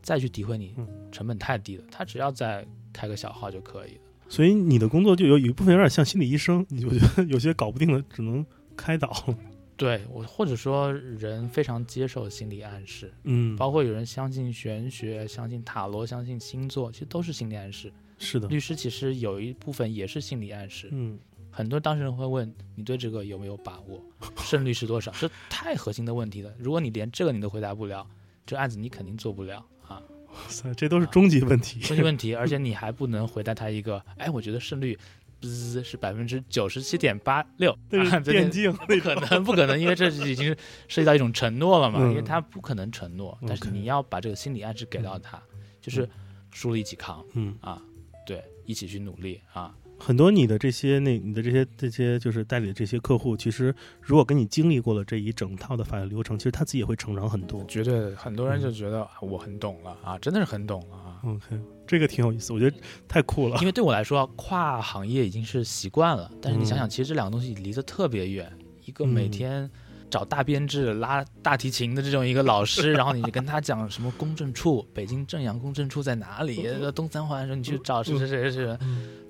[0.00, 4.00] 再去诋毁你嗯，成本太低了，他只要再开个小号就可以了。
[4.28, 8.44] 所以你的工作就有有一部分有点像心理医生，你我觉得有些搞不定的只能
[8.76, 9.12] 开导。
[9.76, 17.92] 对我，或者说人非常接受心理暗示，嗯，包括有人相信玄学、相信塔罗、相信星座，其实都是心理暗示。
[18.18, 20.88] 是的，律师其实有一部分也是心理暗示。
[20.92, 21.18] 嗯
[21.50, 24.02] 很多当事人会问你对这个有没有把握，
[24.38, 25.12] 胜率是多少？
[25.18, 26.52] 这太核心的问题了。
[26.58, 28.06] 如果你连这个你都回答不了，
[28.46, 31.80] 这案子你肯定做不了啊，哇塞，这都是终极问题。
[31.80, 32.34] 终极问题。
[32.34, 34.98] 而且你还不能回答他一个，哎，我觉得胜率。
[35.42, 40.54] 滋是百分之九十七点八六， 电竞，不可能， 不可能，因为这已经是
[40.86, 45.42] 涉及到一种承诺了嘛，嗯因为他不可能承诺，但是你要把这个心理暗示给到他，
[45.80, 46.06] 就是
[46.50, 47.80] 输了一起扛嗯，啊，
[48.26, 57.62] 对，一起去努力啊，很多你的这些那你的这些这些就是代理的这些客户，其实如果跟你经历过了这一整套的法律流程，其实他自己也会成长很多。
[57.68, 61.20] 绝对很多人就觉得、啊我很懂了啊，真的是很懂了啊。
[61.24, 63.66] OK，这个挺有意思，我觉得太酷了因。
[63.66, 66.30] 为对我来说，跨行业已经是习惯了。
[66.40, 68.50] 但是你想想，其实这两个东西离得特别远。
[68.86, 69.70] 一个每嗯天
[70.10, 76.66] 找大编制、拉大提琴的这种一个老师， 然后你跟他讲什么公证处，北京正阳公证处在哪里？
[76.94, 78.78] 东三环的时候你去找谁谁谁谁谁，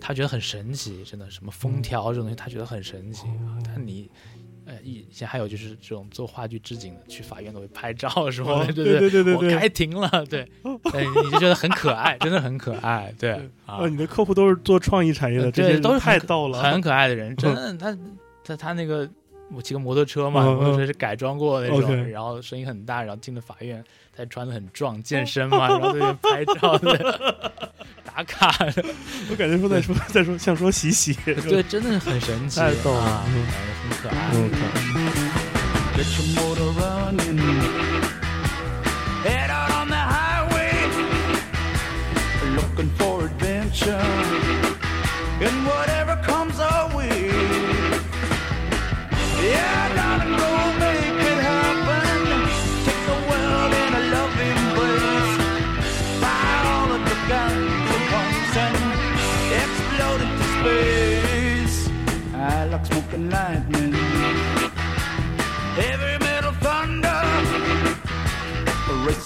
[0.00, 3.26] 他觉得很神奇，真的什么封条这种东西，他觉得很神奇。
[3.64, 4.10] 但你。
[4.66, 10.48] 呃，以前还有就是这种做话剧置景的，去法院都会拍照什么的，哦对对对对对开庭了，对，
[10.92, 16.62] 对，你就觉得很可爱，真的很可爱，对啊啊，，你的客户都是做创意产业的，呃这些对都是很太逗了。
[16.62, 17.98] 很可爱的人，真的， 他
[18.44, 19.10] 他他那个
[19.54, 23.82] 我骑个摩托车嘛，摩托车是改装过那种，然后声音很大，然后进了法院，
[24.16, 27.32] 他穿的很壮，健身嘛， 然后在那拍照的
[28.04, 28.52] 打卡，
[29.30, 33.24] 我感觉说在说 在说像说洗洗，对，真的很神奇，太逗了，
[33.82, 34.14] 很可爱。
[45.42, 45.89] And what?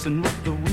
[0.05, 0.64] Racing with the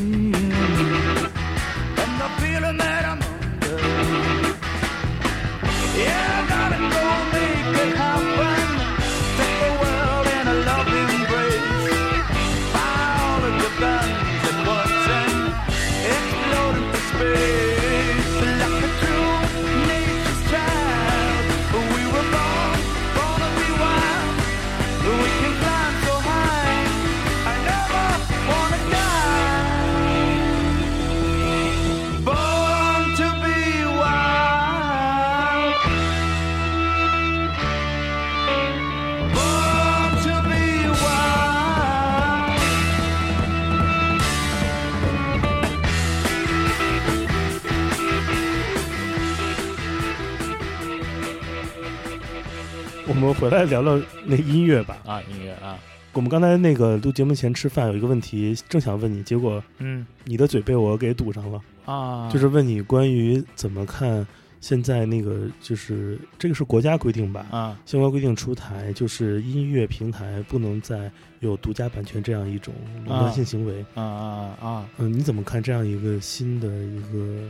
[53.23, 54.99] 们回来聊聊那音乐吧。
[55.07, 55.79] 啊，音乐啊，
[56.13, 64.27] 我们刚才那个录节目前吃饭有一个问题，正想问你，结果嗯你的嘴被我给堵上了，啊，就是问你关于怎么看
[64.61, 67.47] 现在那个，就是这个是国家规定吧？
[67.51, 71.09] 啊相关规定出台，就是音乐平台不能再
[71.39, 72.75] 有独家版权这样一种
[73.07, 73.85] 垄断性行为。
[73.95, 77.49] 啊啊啊，嗯，你怎么看这样一个新的一个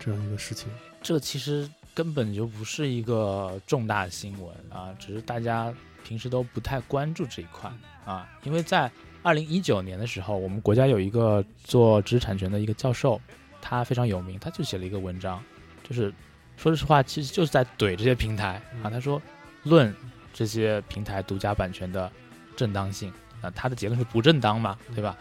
[0.00, 0.68] 这样一个事情？
[1.00, 5.72] 这其实根本就不是一个重大新闻啊，只是大家
[6.04, 7.70] 平时都不太关注这一块
[8.04, 8.28] 啊。
[8.44, 8.90] 因为在
[9.22, 13.20] 二零一九年的时候，我们国家有一个做知识产权的一个教授，
[13.60, 15.42] 他非常有名，他就写了一个文章，
[15.82, 16.12] 就是
[16.56, 18.90] 说实话，其实就是在怼这些平台啊。
[18.90, 19.20] 他说，
[19.64, 19.94] 论
[20.32, 22.10] 这些平台独家版权的
[22.56, 25.16] 正当性啊，他的结论是不正当嘛，对吧？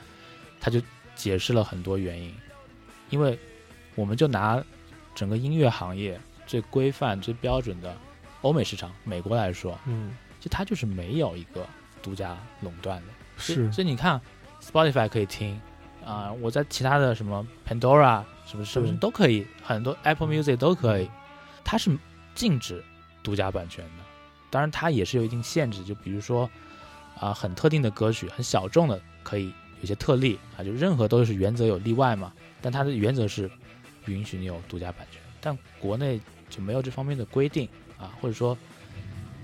[0.60, 0.82] 他就
[1.16, 2.34] 解释了很多原因，
[3.10, 3.38] 因为
[3.96, 4.64] 我们就拿
[5.14, 6.20] 整个音乐行业
[6.52, 7.96] 最规范、最标准的
[8.42, 11.66] 欧美市场，美国来说，嗯，就它就是没有一个
[12.04, 13.14] 独家垄断的。
[13.38, 14.20] 是所以你看
[14.62, 15.58] ，Spotify 可以听
[16.06, 21.10] 啊、我在其他的什么 Pandora 什么是不是都可以，很多 Apple Music 都可以，
[21.64, 21.98] 它是
[22.36, 22.84] 禁止
[23.24, 24.04] 独家版权的。
[24.50, 26.50] 当然，它也是有一定限制，就比如说
[27.18, 32.34] 啊、很特定的歌曲，很小众的可以有些特例啊，就任何都是原则有例外嘛。
[32.62, 33.50] 但它的原则是
[34.08, 36.20] 允许你有独家版权，但国内
[36.52, 38.56] 就没有这方面的规定啊，或者说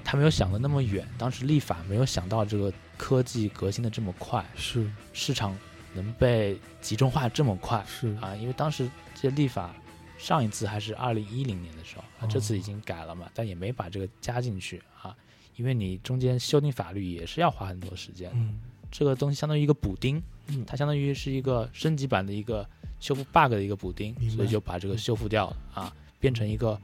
[0.03, 4.87] 他没有想的那么远，当时立法没有想到这个科技革新的这么快，是。
[5.13, 5.57] 市场
[5.95, 8.15] 能被集中化这么快是。
[8.21, 9.73] 啊，因为当时这些立法
[10.19, 15.15] 上一次还是二零一零年的时候这次已经改了嘛，但也没把这个加进去啊，
[15.55, 18.59] 因为你中间修订法律也是要花很多时间，嗯。
[18.89, 22.67] 这个东西相当于一个补丁，嗯它相当于是一个升级版的一个
[23.01, 26.79] 修复 bug 的一个补丁所以就把这个修复掉了啊，变成一个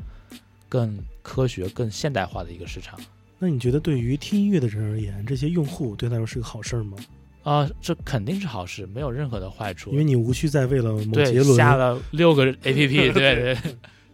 [0.73, 2.99] 更科学、更现代化的一个市场。
[3.37, 6.97] 那你觉得对于听音乐的人而言，这些用户对他来说是个好事儿吗？
[7.43, 9.91] 啊、这肯定是好事，没有任何的坏处。
[9.91, 13.57] 因为你无需再为了某对杰伦下了六个 A P P， 对对，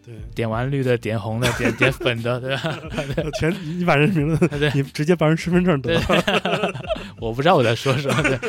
[0.06, 2.78] 对点完绿的，点红的，点点粉的，对吧？
[3.40, 6.74] 全你把人名字， 你直接把人身份证得了。，
[7.22, 8.22] 我不知道我在说什么。
[8.24, 8.40] 对，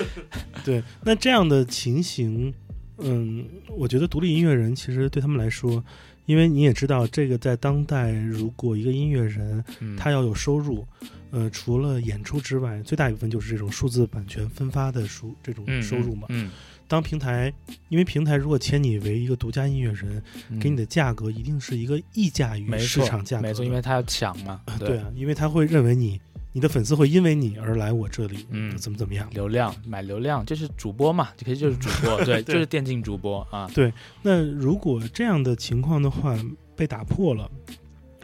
[0.64, 2.52] 对，那这样的情形，
[2.98, 5.84] 嗯，我觉得独立音乐人其实对他们来说，
[6.30, 9.96] 因为你也知道，这个在当代，如果一个音乐人嗯。
[9.96, 10.86] 他要有收入，
[11.32, 16.28] 呃，除了演出之外，最大一部分就是这种数字版权分发的收这种嗯收入嘛。
[16.28, 16.48] 嗯，
[16.86, 17.52] 当平台，
[17.88, 20.60] 因为平台如果签你为一个独家音乐人，嗯。
[20.60, 26.20] 给你的价格一定是一个溢价于市场价格，没错，因为他要抢嘛，对啊，因为他会认为你
[26.52, 29.28] 你的粉丝会因为你而来我这里，嗯怎么怎么样。
[29.32, 33.70] 流量买流量就是主播嘛，这可以就是主播， 对，对就是电竞主播啊。
[33.74, 33.92] 对
[34.22, 36.36] 那如果这样的情况的话
[36.74, 37.50] 被打破了，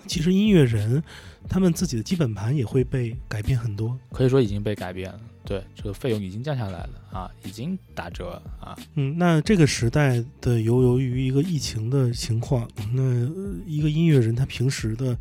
[0.06, 1.02] 其实音乐人
[1.48, 3.96] 他们自己的基本盘也会被改变很多。
[4.12, 8.76] 可以说已经被改变了，对，这个费用已经降下来了啊，已经打折啊。
[8.96, 15.16] 嗯，那这个时代的由由于一个疫情的情况，那呃一个音乐人他平时的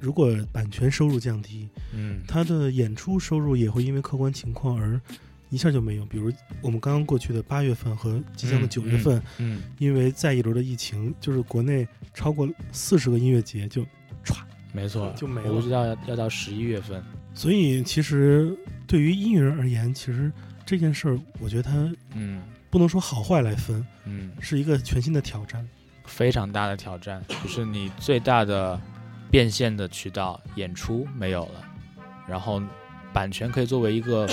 [0.00, 5.00] 如果版权收入降低，嗯，他的演出收入也会因为客观情况而
[5.48, 6.04] 一下就没有。
[6.06, 13.82] 比如我们刚刚过去的八月份和即将的嗯九月份，嗯，因为再一轮的疫情，就是国内超过四十个音乐节就
[14.24, 14.38] 歘，
[14.72, 17.00] 没错，就没了我知道要要到十一月份。
[17.32, 18.52] 所以其实
[18.88, 20.32] 对于音乐人而言，其实
[20.66, 21.70] 这件事儿，我觉得它
[22.14, 25.64] 嗯不能说好坏来分，嗯，是一个全新的挑战。
[26.06, 28.80] 非常大的挑战，就是你最大的
[29.30, 31.62] 变现的渠道演出没有了，
[32.26, 32.62] 然后
[33.12, 34.26] 版权可以作为一个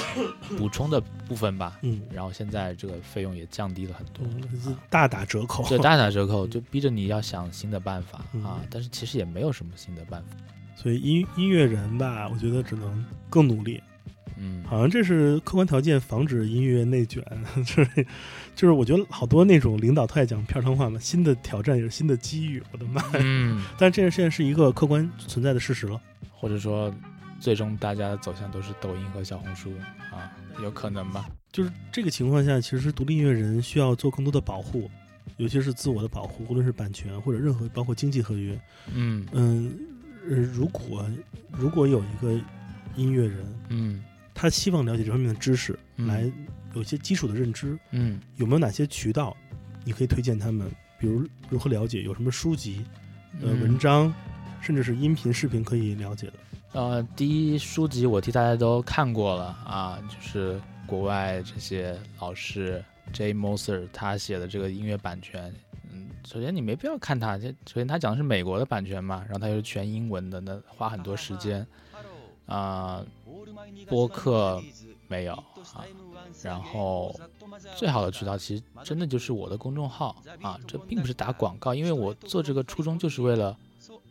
[0.57, 5.67] 补充的部分吧，嗯，然后现在这个费用也降低了很多，嗯，是大打折扣。
[5.67, 10.37] 对，大打折扣，就逼着你要想新的办法嗯啊，但是其实也没有什么新的办法。
[10.77, 13.83] 所以音音乐人吧，我觉得只能更努力。
[14.45, 17.23] 嗯，好像这是客观条件，防止音乐内卷。
[17.65, 18.07] 就 是
[18.55, 22.61] 就是，我觉得好多那种领导特爱讲片儿汤话嘛，新的挑战也是新的机遇。
[22.71, 23.01] 我的妈！
[23.13, 25.99] 嗯， 但这件事情是一个客观存在的事实了。
[26.31, 26.93] 或者说，
[27.39, 29.73] 最终大家的走向都是抖音和小红书
[30.11, 30.31] 啊，
[30.61, 31.27] 有可能吧？
[31.51, 34.89] 就是这个情况下，其实独立音乐人需要做更多的保护，
[35.37, 38.59] 尤其是自我的保护，无论是版权或者任何包括经济合约。
[38.93, 39.71] 嗯嗯，
[40.29, 41.05] 呃，如果
[41.51, 42.39] 如果有一个
[42.95, 44.03] 音乐人，嗯
[44.35, 46.31] 他希望了解这方面的知识，嗯来
[46.75, 49.35] 有一些基础的认知，嗯有没有哪些渠道
[49.85, 50.69] 你可以推荐他们？
[50.99, 52.85] 比如如何了解，有什么书籍、
[53.41, 54.13] 呃嗯文章，
[54.61, 56.33] 甚至是音频、视频可以了解的？
[56.73, 62.83] 呃，第一书籍我替大家都看过了啊，就是国外这些老师
[63.13, 65.53] J Moser 他写的这个音乐版权。
[65.93, 71.65] 嗯，首先你没必要看他，这首先他讲的是美国的版权嘛，然后他又是全英文的，那花很多时间。
[72.47, 73.03] 啊、
[73.87, 74.61] 播客
[75.07, 75.85] 没有啊，
[76.41, 77.13] 然后
[77.75, 83.57] 最好的渠道其实真的就是我的公众号啊，这并不是打广告，因为我做这个初衷就是为了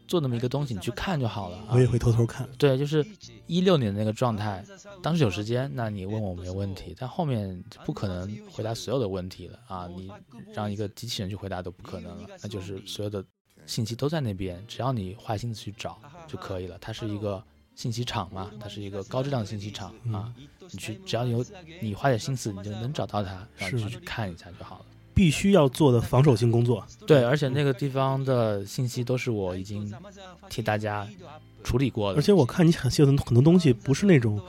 [0.06, 1.68] 做那么一个东西，你去看就好了、啊。
[1.70, 2.48] 我也会偷偷看。
[2.58, 3.04] 对，就是
[3.46, 4.62] 一六年的那个状态，
[5.02, 9.88] 当时有时间，那你问我没问题，但后面不可能回答所有的问题了啊！
[9.88, 10.12] 你
[10.52, 13.24] 让一个机器人去回答都不可能了，那就是所有的
[13.66, 15.98] 信息都在那边，只要你花心思去找
[16.28, 16.76] 就可以了。
[16.78, 17.42] 它是一个
[17.74, 20.32] 信息场嘛，它是一个高质量的信息场啊，
[20.70, 21.44] 你去只要有
[21.80, 24.84] 你花点心思，你就能找到它，然后去看一下就好了。
[25.12, 29.92] 必须要做的防守性工作，对，而且那个地方的信息都是我已经
[30.48, 31.06] 替大家
[31.62, 34.40] 处理过的，而且我看你很写的很多东西不是那种，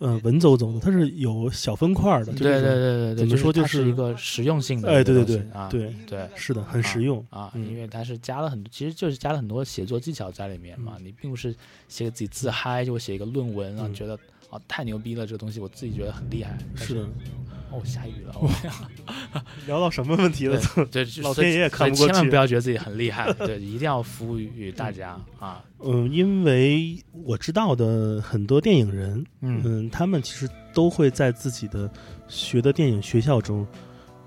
[0.00, 2.32] 呃，文绉绉的，它是有小分块的。
[2.32, 7.24] 就对对对对对，怎么说就就是是一个实用性的哎，对对对啊，对，对是的，很实用。
[7.30, 10.96] 啊，嗯因为它是加了很多，其实就是加了很多写作技巧在里面嘛。
[11.00, 11.54] 你并不是
[11.86, 16.58] 写给自己自嗨，就会写一个论文啊，嗯觉得啊太牛逼了，这个东西我自己觉得很厉害。
[16.74, 17.08] 是的，
[17.70, 18.50] 哦，下雨了，我
[19.66, 20.60] 聊到什么问题了？
[20.90, 25.62] 对，就老天爷也看不过去千万不要觉得自己很厉害，对，一定要服务于大家啊。
[25.84, 31.90] 嗯，因为我知道的很多电影人，嗯嗯，他们其实都会在自己的
[32.28, 33.66] 学的电影学校中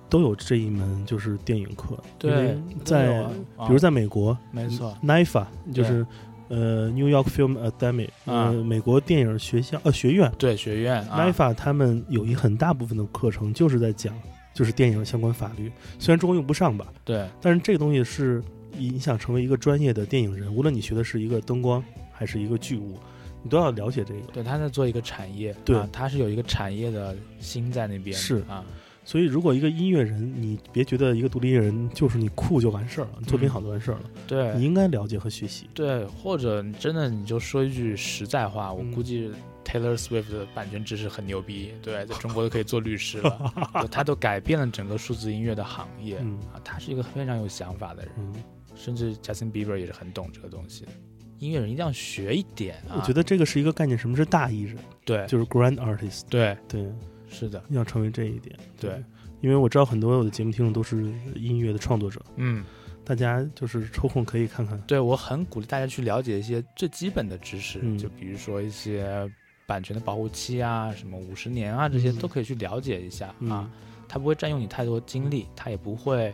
[0.10, 1.98] 都有这一门就是电影课。
[2.18, 3.18] 对，在
[3.58, 6.06] 啊比如在美国没错，，NIFA 就是
[6.54, 8.50] 呃 New York Film Academy，啊。
[8.50, 10.32] 呃，美国电影学校呃学院。
[10.38, 14.14] 对学院啊，，NIFA 他们有一很大部分的课程就是在讲
[14.54, 17.28] 就是电影相关法律，虽然中国用不上吧，对。
[17.42, 18.44] 但是这个东西是
[18.78, 23.00] 你想成为一个专业的电影人，无论你学的是一个灯光还是一个剧务，
[23.42, 24.22] 你都要了解这个。
[24.32, 28.64] 对，他在做一个产业，对啊，他是有一个产业的心在那边，是啊，
[29.06, 35.68] 所以，如果一个音乐人，你别觉得一个独立音乐人就是你酷就完事儿了，你作品嗯好就完事儿了，对，你应该了解和学习。
[35.74, 39.30] 对，或者你真的你就说一句实在话，我嗯估计
[39.66, 43.54] Taylor Swift 的版权知识很牛逼，对，在 中国都可以做律师了，
[43.92, 48.34] 他都改变了整个数字音乐的行业、嗯啊，他是一个非常有想法的人，嗯，
[48.76, 50.92] 甚至 Justin Bieber 也是很懂这个东西的。
[51.40, 52.96] 音乐人一定要学一点啊！
[52.98, 54.78] 我觉得这个是一个概念，什么是大艺人？
[55.04, 56.22] 对，就是 grand artist。
[56.30, 56.90] 对，对，
[57.34, 58.56] 是的，要成为这一点。
[58.80, 59.04] 对，
[59.42, 62.64] 因为我知道很多我的节目听众都是音乐的创作者，嗯，
[63.04, 64.80] 大家就是抽空可以看看。
[64.88, 69.30] 对我很鼓励大家去了解一些最基本的知识，嗯就比如说一些
[69.66, 73.70] 版权的保护期啊，什么五十年啊，这些嗯都可以去了解一下、嗯啊。
[74.08, 76.32] 它不会占用你太多精力，它也不会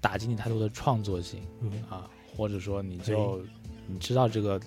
[0.00, 3.42] 打击你太多的创作性嗯，啊，或者说你就
[3.86, 4.60] 你知道这个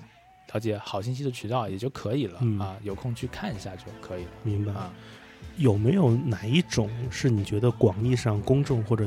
[0.52, 4.74] 了解好信息的渠道也就可以了、嗯啊，有空去看一下就可以了明白。
[4.74, 4.92] 啊。
[5.58, 9.06] 有没有哪一种是你觉得广义上公众或者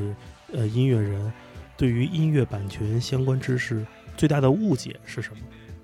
[0.53, 1.33] 呃音乐人
[1.77, 3.87] 对于音乐版权相关知识
[4.17, 5.43] 最大的误解是什么？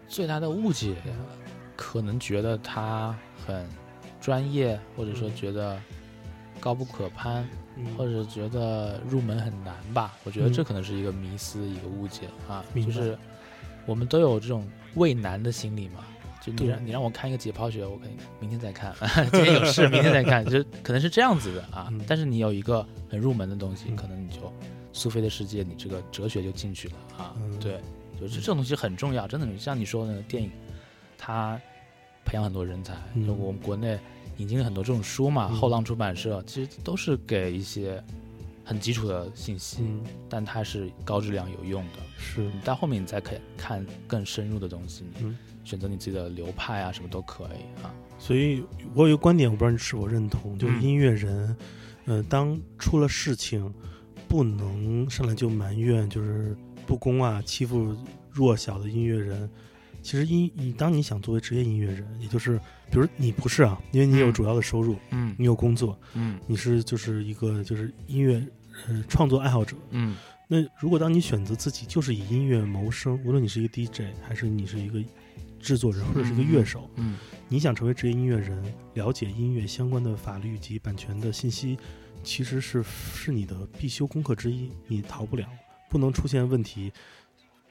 [0.09, 0.95] 最大的误解，
[1.75, 3.67] 可能觉得他很
[4.21, 5.81] 专业，或者说觉得
[6.61, 7.49] 高不可攀，
[7.97, 10.15] 或者觉得入门很难吧。
[10.25, 12.65] 我觉得这嗯可能是一个迷思，一个误解啊。
[12.75, 13.17] 就是
[13.87, 16.05] 我们都有这种畏难的心理嘛。
[16.47, 18.95] 就你对让你让我看一个解剖学，我肯定明天再看，
[19.33, 21.89] 今天有事，明天再看，就可能是这样子的啊。
[21.91, 24.53] 嗯但是你有一个很入门的东西，嗯可能你就
[24.93, 27.35] 苏菲的世界，你这个哲学就进去了啊。
[27.37, 27.81] 嗯对，
[28.21, 29.47] 就是这种东西很重要，真的。
[29.47, 30.51] 你像你说的那个电影，
[31.19, 31.61] 它
[32.25, 33.99] 培养很多人才，嗯就我们国内
[34.37, 38.03] 引进了很多这种书嘛，嗯后浪出版社其实都是给一些
[38.69, 42.01] 很基础的信息，嗯，但它是高质量有用的。
[42.19, 42.41] 是。
[42.43, 45.05] 你到后面你再可以看更深入的东西，
[45.63, 47.95] 选择你自己的流派啊，什么都可以啊。
[48.19, 50.83] 所以我有一个观点，我不知道你是否认同，就是嗯。
[50.83, 51.57] 音乐人，
[52.07, 53.73] 呃，当出了事情，
[54.27, 56.57] 不能上来就埋怨，就是
[56.87, 57.97] 不公啊，欺负
[58.33, 59.49] 弱小的音乐人。
[60.03, 62.59] 其实音你当你想作为职业音乐人，也就是
[62.91, 64.33] 比如你不是啊，因为你有嗯。
[64.33, 65.35] 主要的收入，嗯。
[65.37, 66.39] 你有工作，嗯。
[66.47, 68.41] 你是就是一个就是音乐
[68.89, 69.77] 呃创作爱好者。
[69.91, 70.17] 嗯
[70.49, 75.03] 那如果当你选择自己就是以音乐谋生，无论你是一个 DJ 还是你是一个
[75.59, 77.19] 制作人或者是一个乐手，嗯
[77.49, 78.63] 你想成为职业音乐人，
[78.95, 81.77] 了解音乐相关的法律及版权的信息，
[82.23, 85.49] 其实是是你的必修功课之一，你逃不了，
[85.91, 86.93] 不能出现问题，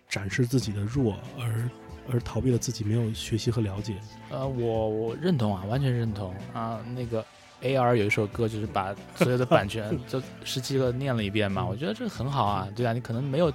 [0.09, 1.69] 展示自己的弱，而
[2.09, 3.95] 而逃避了自己没有学习和了解。
[4.29, 6.83] 呃，我我认同啊，完全认同啊。
[6.93, 7.25] 那个
[7.61, 13.51] AR 有一首歌，就是把所有的版权就十七个念了一遍嘛，我觉得这个很好啊，对啊，你可能没有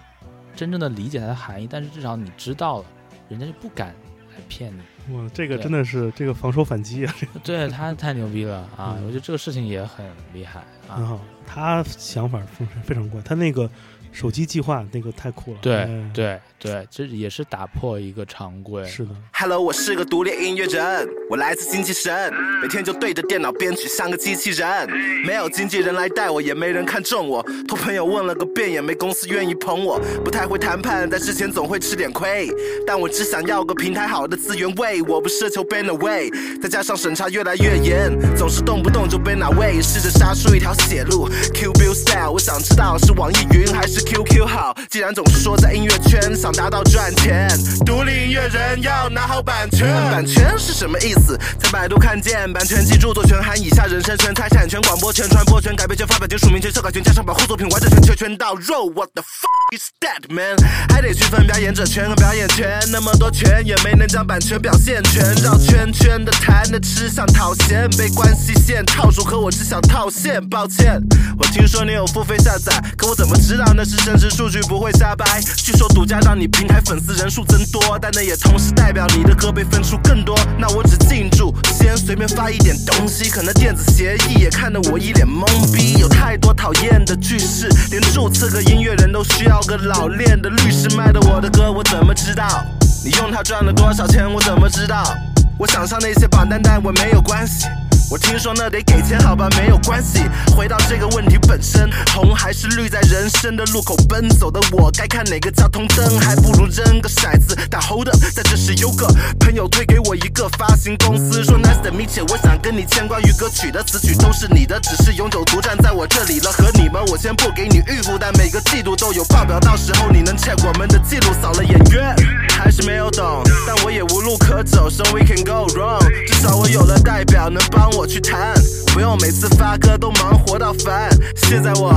[0.56, 2.84] 真正的理解它的含义，但是至少你知道了，
[3.28, 5.14] 人家就不敢来骗你。
[5.14, 8.96] 哇，这个真的是这个防守反击啊，这 个对他太牛逼了啊！
[8.98, 10.96] 嗯我觉得这个事情也很厉害啊。
[10.96, 11.20] 很好。
[11.46, 13.68] 他想法非常非常怪，他那个
[14.12, 15.58] 手机计划那个太酷了。
[15.60, 18.84] 对哎，对对，这也是打破一个常规。
[18.84, 22.30] 是的，Hello，我是个独立音乐人，我来自精气神，
[22.60, 24.90] 每天就对着电脑编曲，像个机器人。
[25.24, 29.98] 没有经纪人来带我，也没人看中我，托朋友问了个遍，也没公司愿意捧我。
[30.22, 32.50] 不太会谈判，在之前总会吃点亏，
[32.86, 36.30] 但我只想要个平台好的资源位，我不奢求 ban away。
[36.60, 41.26] 再加上审查越来越严，总是动不动就被哪位试着杀出一条血路。
[41.54, 44.76] Q Bill Style，我想知道是网易云还是 QQ 好。
[44.90, 47.48] 既然总是说在音乐圈想达到赚钱，
[47.86, 49.86] 独立音乐人要拿好版权。
[50.10, 51.38] 版权是什么意思？
[51.60, 58.86] 在百度看见，版权及著作权含以下人身权、财产权、广播权、传播权、改编权、发表权、署名权、修改权，加上保护作品完整权、确权到肉。
[58.86, 60.56] What the fuck is that man？
[60.88, 65.22] 还得区分表演者权和表演权，那么多权也没能将版权表现全。
[65.44, 70.44] 绕圈圈的谈的吃相讨嫌，被关系线套住，可我只想套现。
[70.48, 71.00] 抱歉，
[71.38, 75.40] 我听说你有付费下载，可我怎么知道那是真实数据不会瞎掰？
[75.56, 80.34] 据说独家让你你平台粉丝人数增多，但那也同时代表你的歌被分出更多。
[80.58, 85.98] 那我只进驻，先随便发一点东西，可能电子协议也看得我一脸懵逼。
[85.98, 90.88] 有太多讨厌的句式，连注册个音乐人都需要个老练的律师。
[90.96, 92.64] 卖的我的歌，我怎么知道？
[93.04, 95.14] 你用它赚了多少钱，我怎么知道？
[95.58, 97.66] 我想上那些榜单，但我没有关系。
[98.10, 100.24] 我听说那得给钱，好吧，没有关系。
[100.56, 106.18] 回到这个问题本身，红还是绿，在人生的路口奔走的我，该看哪个交通灯？
[106.18, 107.56] 还不如扔个骰子。
[107.70, 109.06] 但 hold up，在这时有个
[109.38, 116.50] 朋友推给我一个发行公司，说 Nice to meet you，我想跟你签关于歌曲的词曲都是你的，只是永久独占在我这里了。
[116.50, 122.16] 和你们，我先不给你预付，但每个季度都有报表，到时候你能 check 我们的记录，扫了眼冤。
[122.58, 126.04] 还是没有懂，但我也无路可走，so we can go wrong。
[126.26, 128.54] 至少我有了代表能帮我我去谈，
[128.94, 131.10] 不用每次发歌都忙活到烦。
[131.36, 131.92] 现在我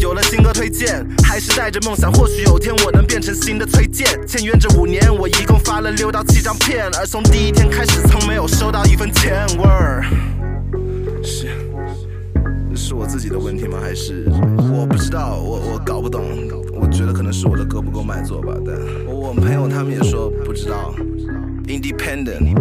[0.00, 4.08] 有了新歌推荐，还是带着梦想，或许有天我能变成新的崔健。
[4.26, 9.46] 签约这五年，我一共发了六到七张片，而从第一天开始，从没有收到一分钱。
[9.58, 10.04] Word，
[11.22, 11.48] 是。
[12.74, 13.76] 是我自己的问题吗？
[13.78, 14.24] 还是
[14.72, 16.24] 我不知道，我我搞不懂。
[16.72, 18.54] 我觉得可能是我的歌不够卖座吧。
[18.64, 18.74] 但
[19.06, 20.94] 我我朋友他们也说不知道。
[21.66, 22.56] Independent，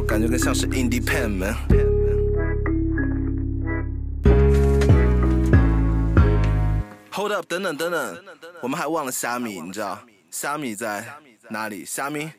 [0.00, 1.54] 我感觉更像是 Independent。
[7.20, 8.24] Hold up，等等等等，
[8.62, 10.00] 我们还忘了虾米，你知道
[10.30, 11.06] 虾米在
[11.50, 11.84] 哪里？
[11.84, 12.30] 虾米，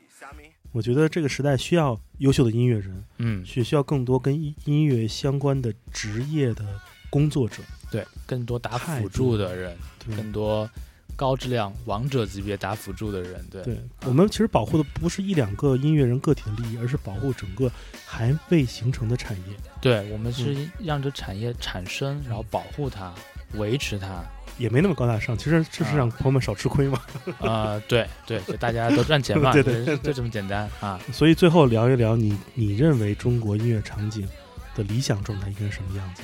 [0.72, 6.66] 我觉得这个时代需要优秀的音乐人，嗯，需需要更多跟音音乐相关的职业的
[7.12, 7.62] 工作者。
[7.92, 10.68] 对，更多打辅助的人，对更多
[11.16, 17.72] 高质量王者级别打辅助的人，对对，我们其实保护的不是一两个音乐人个体的利益，而是保护整个
[18.04, 19.56] 还未形成的产业。
[19.80, 23.14] 对，我们嗯是让这产业产生，然后保护它，
[23.54, 24.26] 维持它。
[24.62, 27.02] 也没那么高大上，其实就是让朋友们少吃亏嘛。
[27.40, 31.00] 呃，对对，就大家都赚钱嘛， 对对就就这么简单啊。
[31.12, 34.28] 所以最后聊一聊你你认为中国音乐场景
[34.76, 36.22] 的理想状态应该是什么样子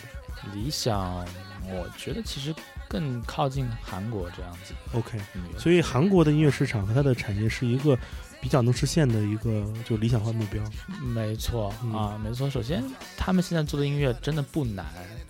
[0.54, 1.26] 理想，
[1.70, 2.54] 我觉得其实
[2.88, 4.74] 更靠近韩国这样子。
[4.94, 7.98] ？OK，嗯所以韩国的音乐市场和它的产业是一个
[8.40, 10.64] 比较能实现的一个就理想化目标。
[11.04, 12.50] 没错嗯啊，没错。
[12.50, 12.84] 首先，
[13.18, 14.86] 他们现在做的音乐真的不难，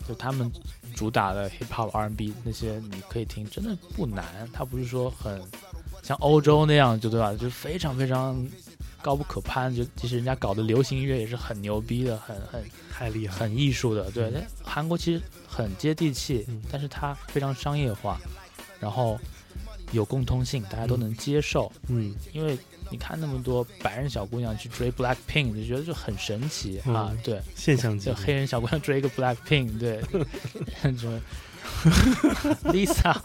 [0.07, 0.51] 就他们
[0.95, 4.25] 主打的 hip hop、R&B 那些，你可以听，真的不难。
[4.53, 5.41] 它不是说很
[6.01, 7.33] 像欧洲那样，就对吧？
[7.33, 8.47] 就非常非常
[9.01, 9.75] 高不可攀。
[9.75, 14.09] 就其实人家搞的流行音乐也是很牛逼的，很很太厉害，很艺术的。
[14.11, 18.17] 对，但韩国其实很接地气嗯，但是它非常商业化，
[18.79, 19.19] 然后
[19.91, 21.71] 有共通性，大家都能接受。
[21.87, 22.57] 嗯，因为
[22.89, 27.19] 你看那么多白人小姑娘去追 Black Pink，就觉得就很神奇、啊嗯。
[27.23, 30.01] 对，现象级就黑人小姑娘追一个 Black Pink，对，
[30.97, 31.21] 什么
[32.71, 33.15] Lisa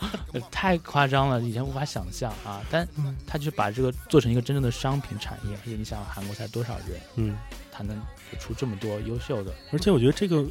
[0.50, 2.60] 太夸张了，以前无法想象啊。
[2.70, 2.86] 但
[3.26, 7.36] 他就把这个做成一个真正的商品产业，而且你想韩国才多少人，嗯，
[7.70, 7.96] 他能
[8.40, 10.44] 出这么多优秀的，而且我觉得这个，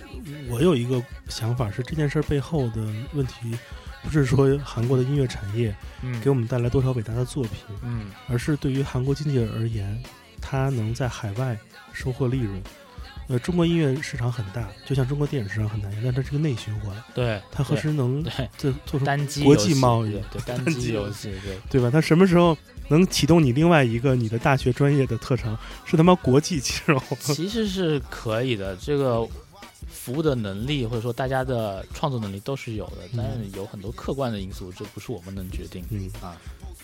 [0.50, 2.82] 我有一个想法是，这件事儿背后的
[3.14, 3.58] 问题，
[4.04, 10.02] 不是说韩国的音乐产业嗯给我们带来多少伟大的作品，嗯而是对于韩国经济而言，
[10.42, 11.58] 它能在海外
[11.94, 12.62] 收获利润。
[13.28, 18.22] 呃，中国音乐市场很大，就像中国电影市场很大一样，但它是个内循环，对，它何时能
[18.58, 21.58] 做出单机国际贸易对对单单机游戏对。
[21.70, 21.90] 对吧？
[21.90, 22.58] 它什么时候
[22.90, 25.58] 能启动你另外一个你的大学专业的特长？
[25.86, 27.02] 是他妈国际金融。
[27.20, 29.26] 其实是可以的，这个
[29.90, 36.38] 服务的能力或者说大家的创作能力都是有的，但是有很多客观的因素，这不是我们能决定嗯啊。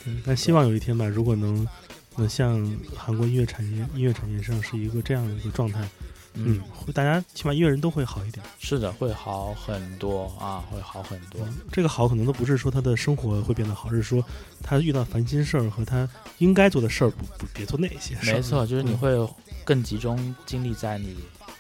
[0.04, 1.68] 对，但希望有一天吧，如果能
[2.16, 5.88] 能像韩国音乐产业音乐产业上是一个这样的一个状态，
[6.34, 8.46] 嗯，会大家起码音乐人都会好一点。
[8.60, 11.42] 是的，会好很多啊，会好很多。
[11.46, 14.24] 嗯这个好可能都不是说他的生活会变得好，而是说
[14.62, 16.08] 他遇到烦心事儿和他
[16.40, 18.34] 应该做的事儿不不别做那些事儿。
[18.36, 19.34] 没错，就是你嗯会
[19.64, 21.18] 更集中精力在你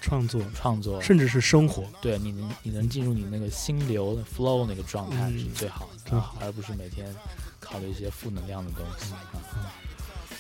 [0.08, 7.14] 创作，创作，甚至是生活，对你能你能进入你那个心流的 flow 那个状态嗯是最好的，真好而不是每天
[7.60, 9.68] 考虑一些负能量的东西啊。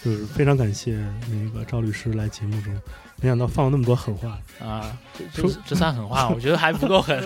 [0.05, 0.95] 就是非常感谢
[1.29, 2.73] 那个赵律师来节目中，
[3.19, 4.97] 没想到放了那么多狠话，啊，
[5.33, 7.19] 这这这算狠话， 我觉得还不够狠。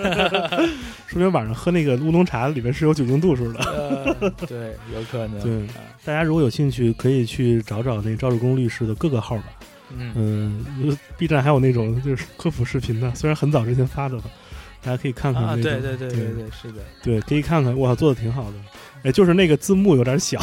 [1.06, 3.60] 说明晚上喝那个乌龙茶里面是有酒精度数的。
[3.60, 5.40] 呃，对，有可能。
[5.44, 9.44] 对啊大家如果有兴趣，可以去找找那赵志功律师的各个号吧。
[9.98, 14.24] 嗯，嗯，B 站还有那种就是科普视频的，虽然很早之前发的了，
[14.82, 15.56] 大家可以看看啊。
[15.56, 18.58] 对对对对对对，是的，对可以看看，哇，做的挺好的。
[19.04, 20.40] 哎，就是那个字幕有点小，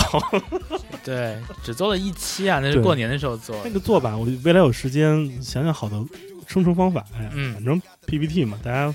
[1.04, 3.56] 对，只做了一期啊，那是过年的时候做。
[3.64, 5.96] 那个做吧，我未来有时间想想好的
[6.46, 7.04] 生成方法。
[7.16, 8.92] 哎呀，嗯反正 PPT 嘛，大家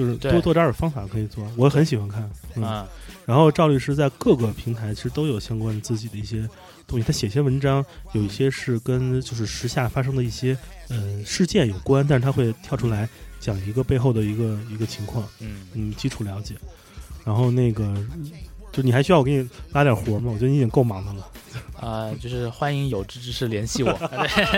[0.00, 2.30] 就是多多找点方法可以做，我很喜欢看。
[2.54, 2.88] 嗯，啊，
[3.26, 6.48] 然后赵律师在各个平台其实都有相关自己的一些
[6.86, 10.56] 东西，他写些文章，有一些是跟就是时下发生的一些
[10.88, 13.06] 呃事件有关，但是他会跳出来
[13.38, 16.54] 讲一个背后的一个一个情况，嗯，嗯，基础了解。
[17.24, 17.94] 然后那个
[18.72, 20.32] 就你还需要我给你拉点活吗？
[20.32, 21.28] 我觉得你已经够忙的了。
[21.78, 23.92] 啊，就是欢迎有志之士联系我。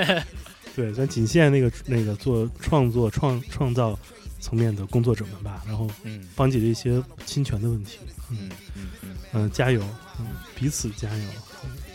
[0.75, 3.99] 对，咱仅限那个那个做创作创创造
[4.43, 7.99] 层面的工作者们吧，然后嗯帮解决一些侵权的问题。
[8.31, 9.81] 嗯嗯嗯，嗯、加油，
[10.19, 11.25] 嗯，彼此加油，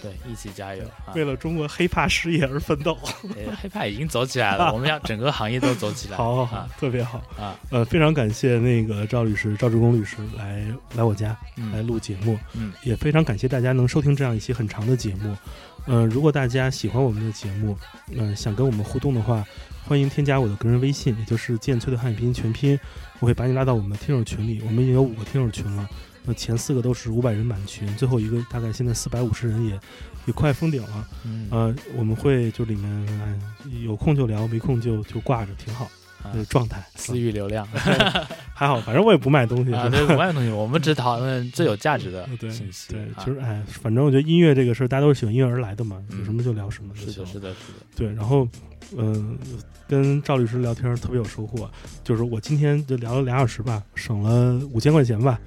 [0.02, 1.14] 对，一起加油啊！
[1.16, 2.98] 为了中国黑怕事业而奋斗。
[3.36, 6.16] 呃 黑怕已经走起来了， 我们要整个行业都走起来。
[6.18, 7.18] 好好好啊，特别好。
[7.38, 10.64] 啊，呃，非常感谢那个赵律师、赵志功律师来
[10.96, 15.36] 来我家来嗯录节目，嗯也非常感谢大家能收听这样一期很长的节目。
[15.88, 17.76] 呃，如果大家喜欢我们的节目，
[18.12, 19.44] 嗯、想跟我们互动的话，
[19.88, 22.78] 欢迎添加我的个人微信，也就是剑崔的汉语拼音全拼，
[23.22, 24.62] 我会把你拉到我们的听友群里。
[24.66, 25.90] 我们已经有五个听友群了，
[26.26, 29.80] 那前四个都是五百人满群，最后一个大概现在四百五十人也
[30.26, 31.08] 也快封顶了。
[31.24, 33.40] 嗯呃，我们会就里面哎
[33.82, 35.90] 有空就聊，没空就就挂着，挺好
[36.22, 36.86] 啊的状态。
[36.96, 37.66] 私域流量
[38.54, 39.74] 还好，反正我也不卖东西。
[39.74, 42.92] 啊，对，不卖东西，我们只讨论最有价值的 对信息。
[42.92, 47.26] 对，啊就是哎，反正我觉得音乐这个事儿，大家都是喜欢音乐而来的嘛，嗯有什么就聊什么就是的，。
[47.26, 47.86] 是的，是的。
[47.96, 48.46] 对，然后
[48.96, 49.38] 嗯、
[49.88, 51.70] 跟赵律师聊天特别有收获，
[52.04, 55.40] 就是我今天就聊了俩小时吧，省了五千块钱吧。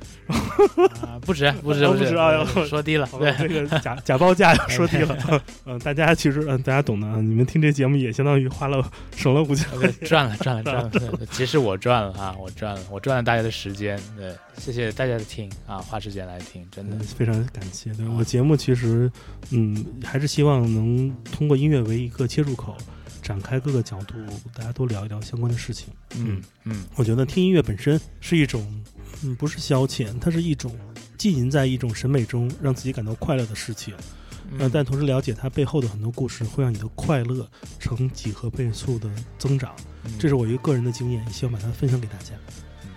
[1.03, 3.09] 啊，不止，不止，哦不不止啊止，说低了。
[3.18, 5.43] 对，这个假假报价要说低了。
[5.64, 8.84] 嗯、大家其实嗯、大家懂的啊，你们听这节目也相当于花了
[9.16, 10.09] 省了五千块钱。
[10.09, 10.91] 赚了，赚了，赚了。
[10.91, 13.99] 对其实我赚了啊，我赚了，我赚了大家的时间。
[14.16, 17.01] 对，谢谢大家的听啊，花时间来听，真的嗯，。
[17.01, 17.93] 非常感谢。
[17.95, 19.11] 对我节目其实，
[19.51, 22.76] 嗯，还是希望能通过音乐为一个切入口，
[23.23, 24.15] 展开各个角度，
[24.55, 25.89] 大家都聊一聊相关的事情。
[26.17, 28.83] 嗯嗯我觉得听音乐本身是一种，
[29.23, 30.77] 嗯，不是消遣，它是一种
[31.17, 33.95] 浸淫在一种审美中，让自己感到快乐的事情。
[34.59, 37.49] 呃，嗯，但同时了解它背后的很多故事，会让你的快乐
[37.79, 39.09] 呈几何倍速的
[39.39, 39.75] 增长。
[40.05, 42.35] 嗯这是我一个个人的经验，也希望把它分享给大家，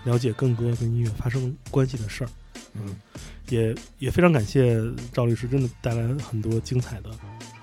[0.06, 2.30] 了解更多跟音乐发生关系的事儿。
[2.76, 2.96] 嗯
[3.50, 4.80] 也也非常感谢
[5.12, 7.10] 赵律师，真的带来很多精彩的，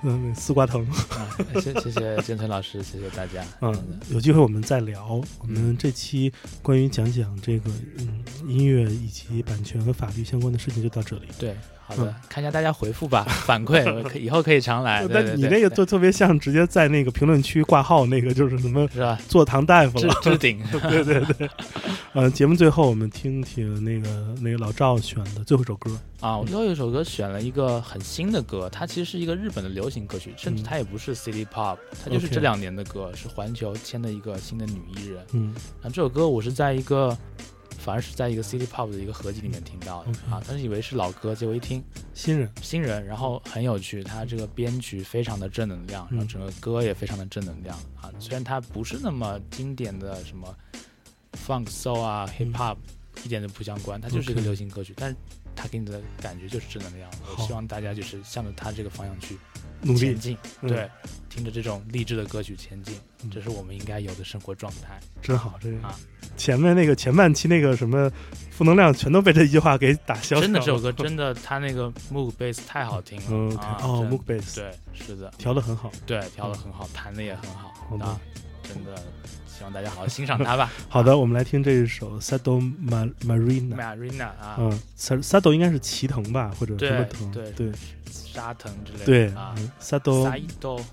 [0.03, 0.87] 嗯，丝瓜藤。
[1.11, 1.29] 啊，
[1.61, 3.45] 谢谢谢建成老师，谢谢大家。
[3.61, 3.75] 嗯，
[4.11, 5.23] 有机会我们再聊。
[5.41, 11.27] 我们这期关于讲讲这个嗯音乐以及版权和法律相关的事情就到这里。
[11.39, 11.57] 对，
[11.91, 15.07] 好嗯的，看一下大家回复吧， 反馈，我可以后可以常来。
[15.13, 19.19] 但你那个就特别像直接在那个评论区挂号那个，就是什么是吧？
[19.29, 20.15] 做堂大夫了。
[20.23, 20.63] 置顶。
[20.71, 21.51] 对 对对。
[22.13, 25.91] 呃，节目最后我们听听那个那个老赵选的最后一首歌。
[26.21, 35.25] 啊，我最后一首歌选了一个很新的歌，它其实是一个日本的流行歌曲，甚至嗯它也不是 City Pop，它就是这两年的歌，是环球签的一个新的女艺人。
[35.33, 37.17] 嗯那，这首歌我是在一个
[37.81, 48.13] 反而是在一个 City Pop 的一个合集里面听到的啊，当时以为是老歌，结果一听新人，新人，然后很有趣，他这个编曲非常的正能量，然后嗯整个歌也非常的正能量啊。
[48.19, 50.55] 虽然它不是那么经典的什么
[51.47, 52.77] funk soul 啊、hip hop，
[53.25, 55.17] 一点都不相关，它就是一个流行歌曲，但是
[55.57, 57.11] 它给你的感觉就是正能量。
[57.37, 59.39] 我希望大家就是向着他这个方向去
[59.83, 60.91] 努力前，进，嗯对，
[61.29, 65.01] 听着这种励志的歌曲前进，嗯这是我们应该有的生活状态。
[65.23, 65.59] 真好。
[65.61, 65.99] 这个啊
[66.37, 68.11] 前面那个前半期那个什么
[68.51, 70.43] 负能量，全都被这一句话给打消了。
[70.43, 73.79] 真的，这首歌真的，他那个 Moog bass 太好听了嗯啊！
[73.83, 75.91] 哦真 Moog bass 对，是的，调的很好。
[76.07, 78.21] 对，调的很好，弹的也很好好的啊，
[78.63, 79.03] 真的
[79.61, 80.73] 希望大家好好欣赏他吧。
[80.89, 87.31] 好的，我们来听这一首 Sado Marina Marina 啊，嗯，Sado 应该是齐藤吧，或者什么藤？
[87.31, 87.71] 对对，
[88.11, 89.05] 沙藤之类的。
[89.05, 90.33] 对啊，Sado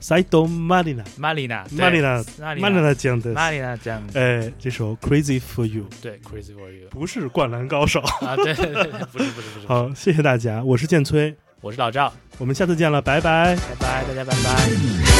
[0.01, 3.33] Sado Marina Marina Marina Marina 讲的。
[3.33, 4.19] Marina 讲的。
[4.19, 8.01] 哎，这首 Crazy for You，对 Crazy for You，不是灌篮高手。
[8.01, 8.65] 啊，对 对，
[9.13, 9.67] 不是不是不是。
[9.67, 15.16] 好，谢谢大家，我是建崔，我是老赵，我们下次见了，拜拜，拜拜，大家拜拜。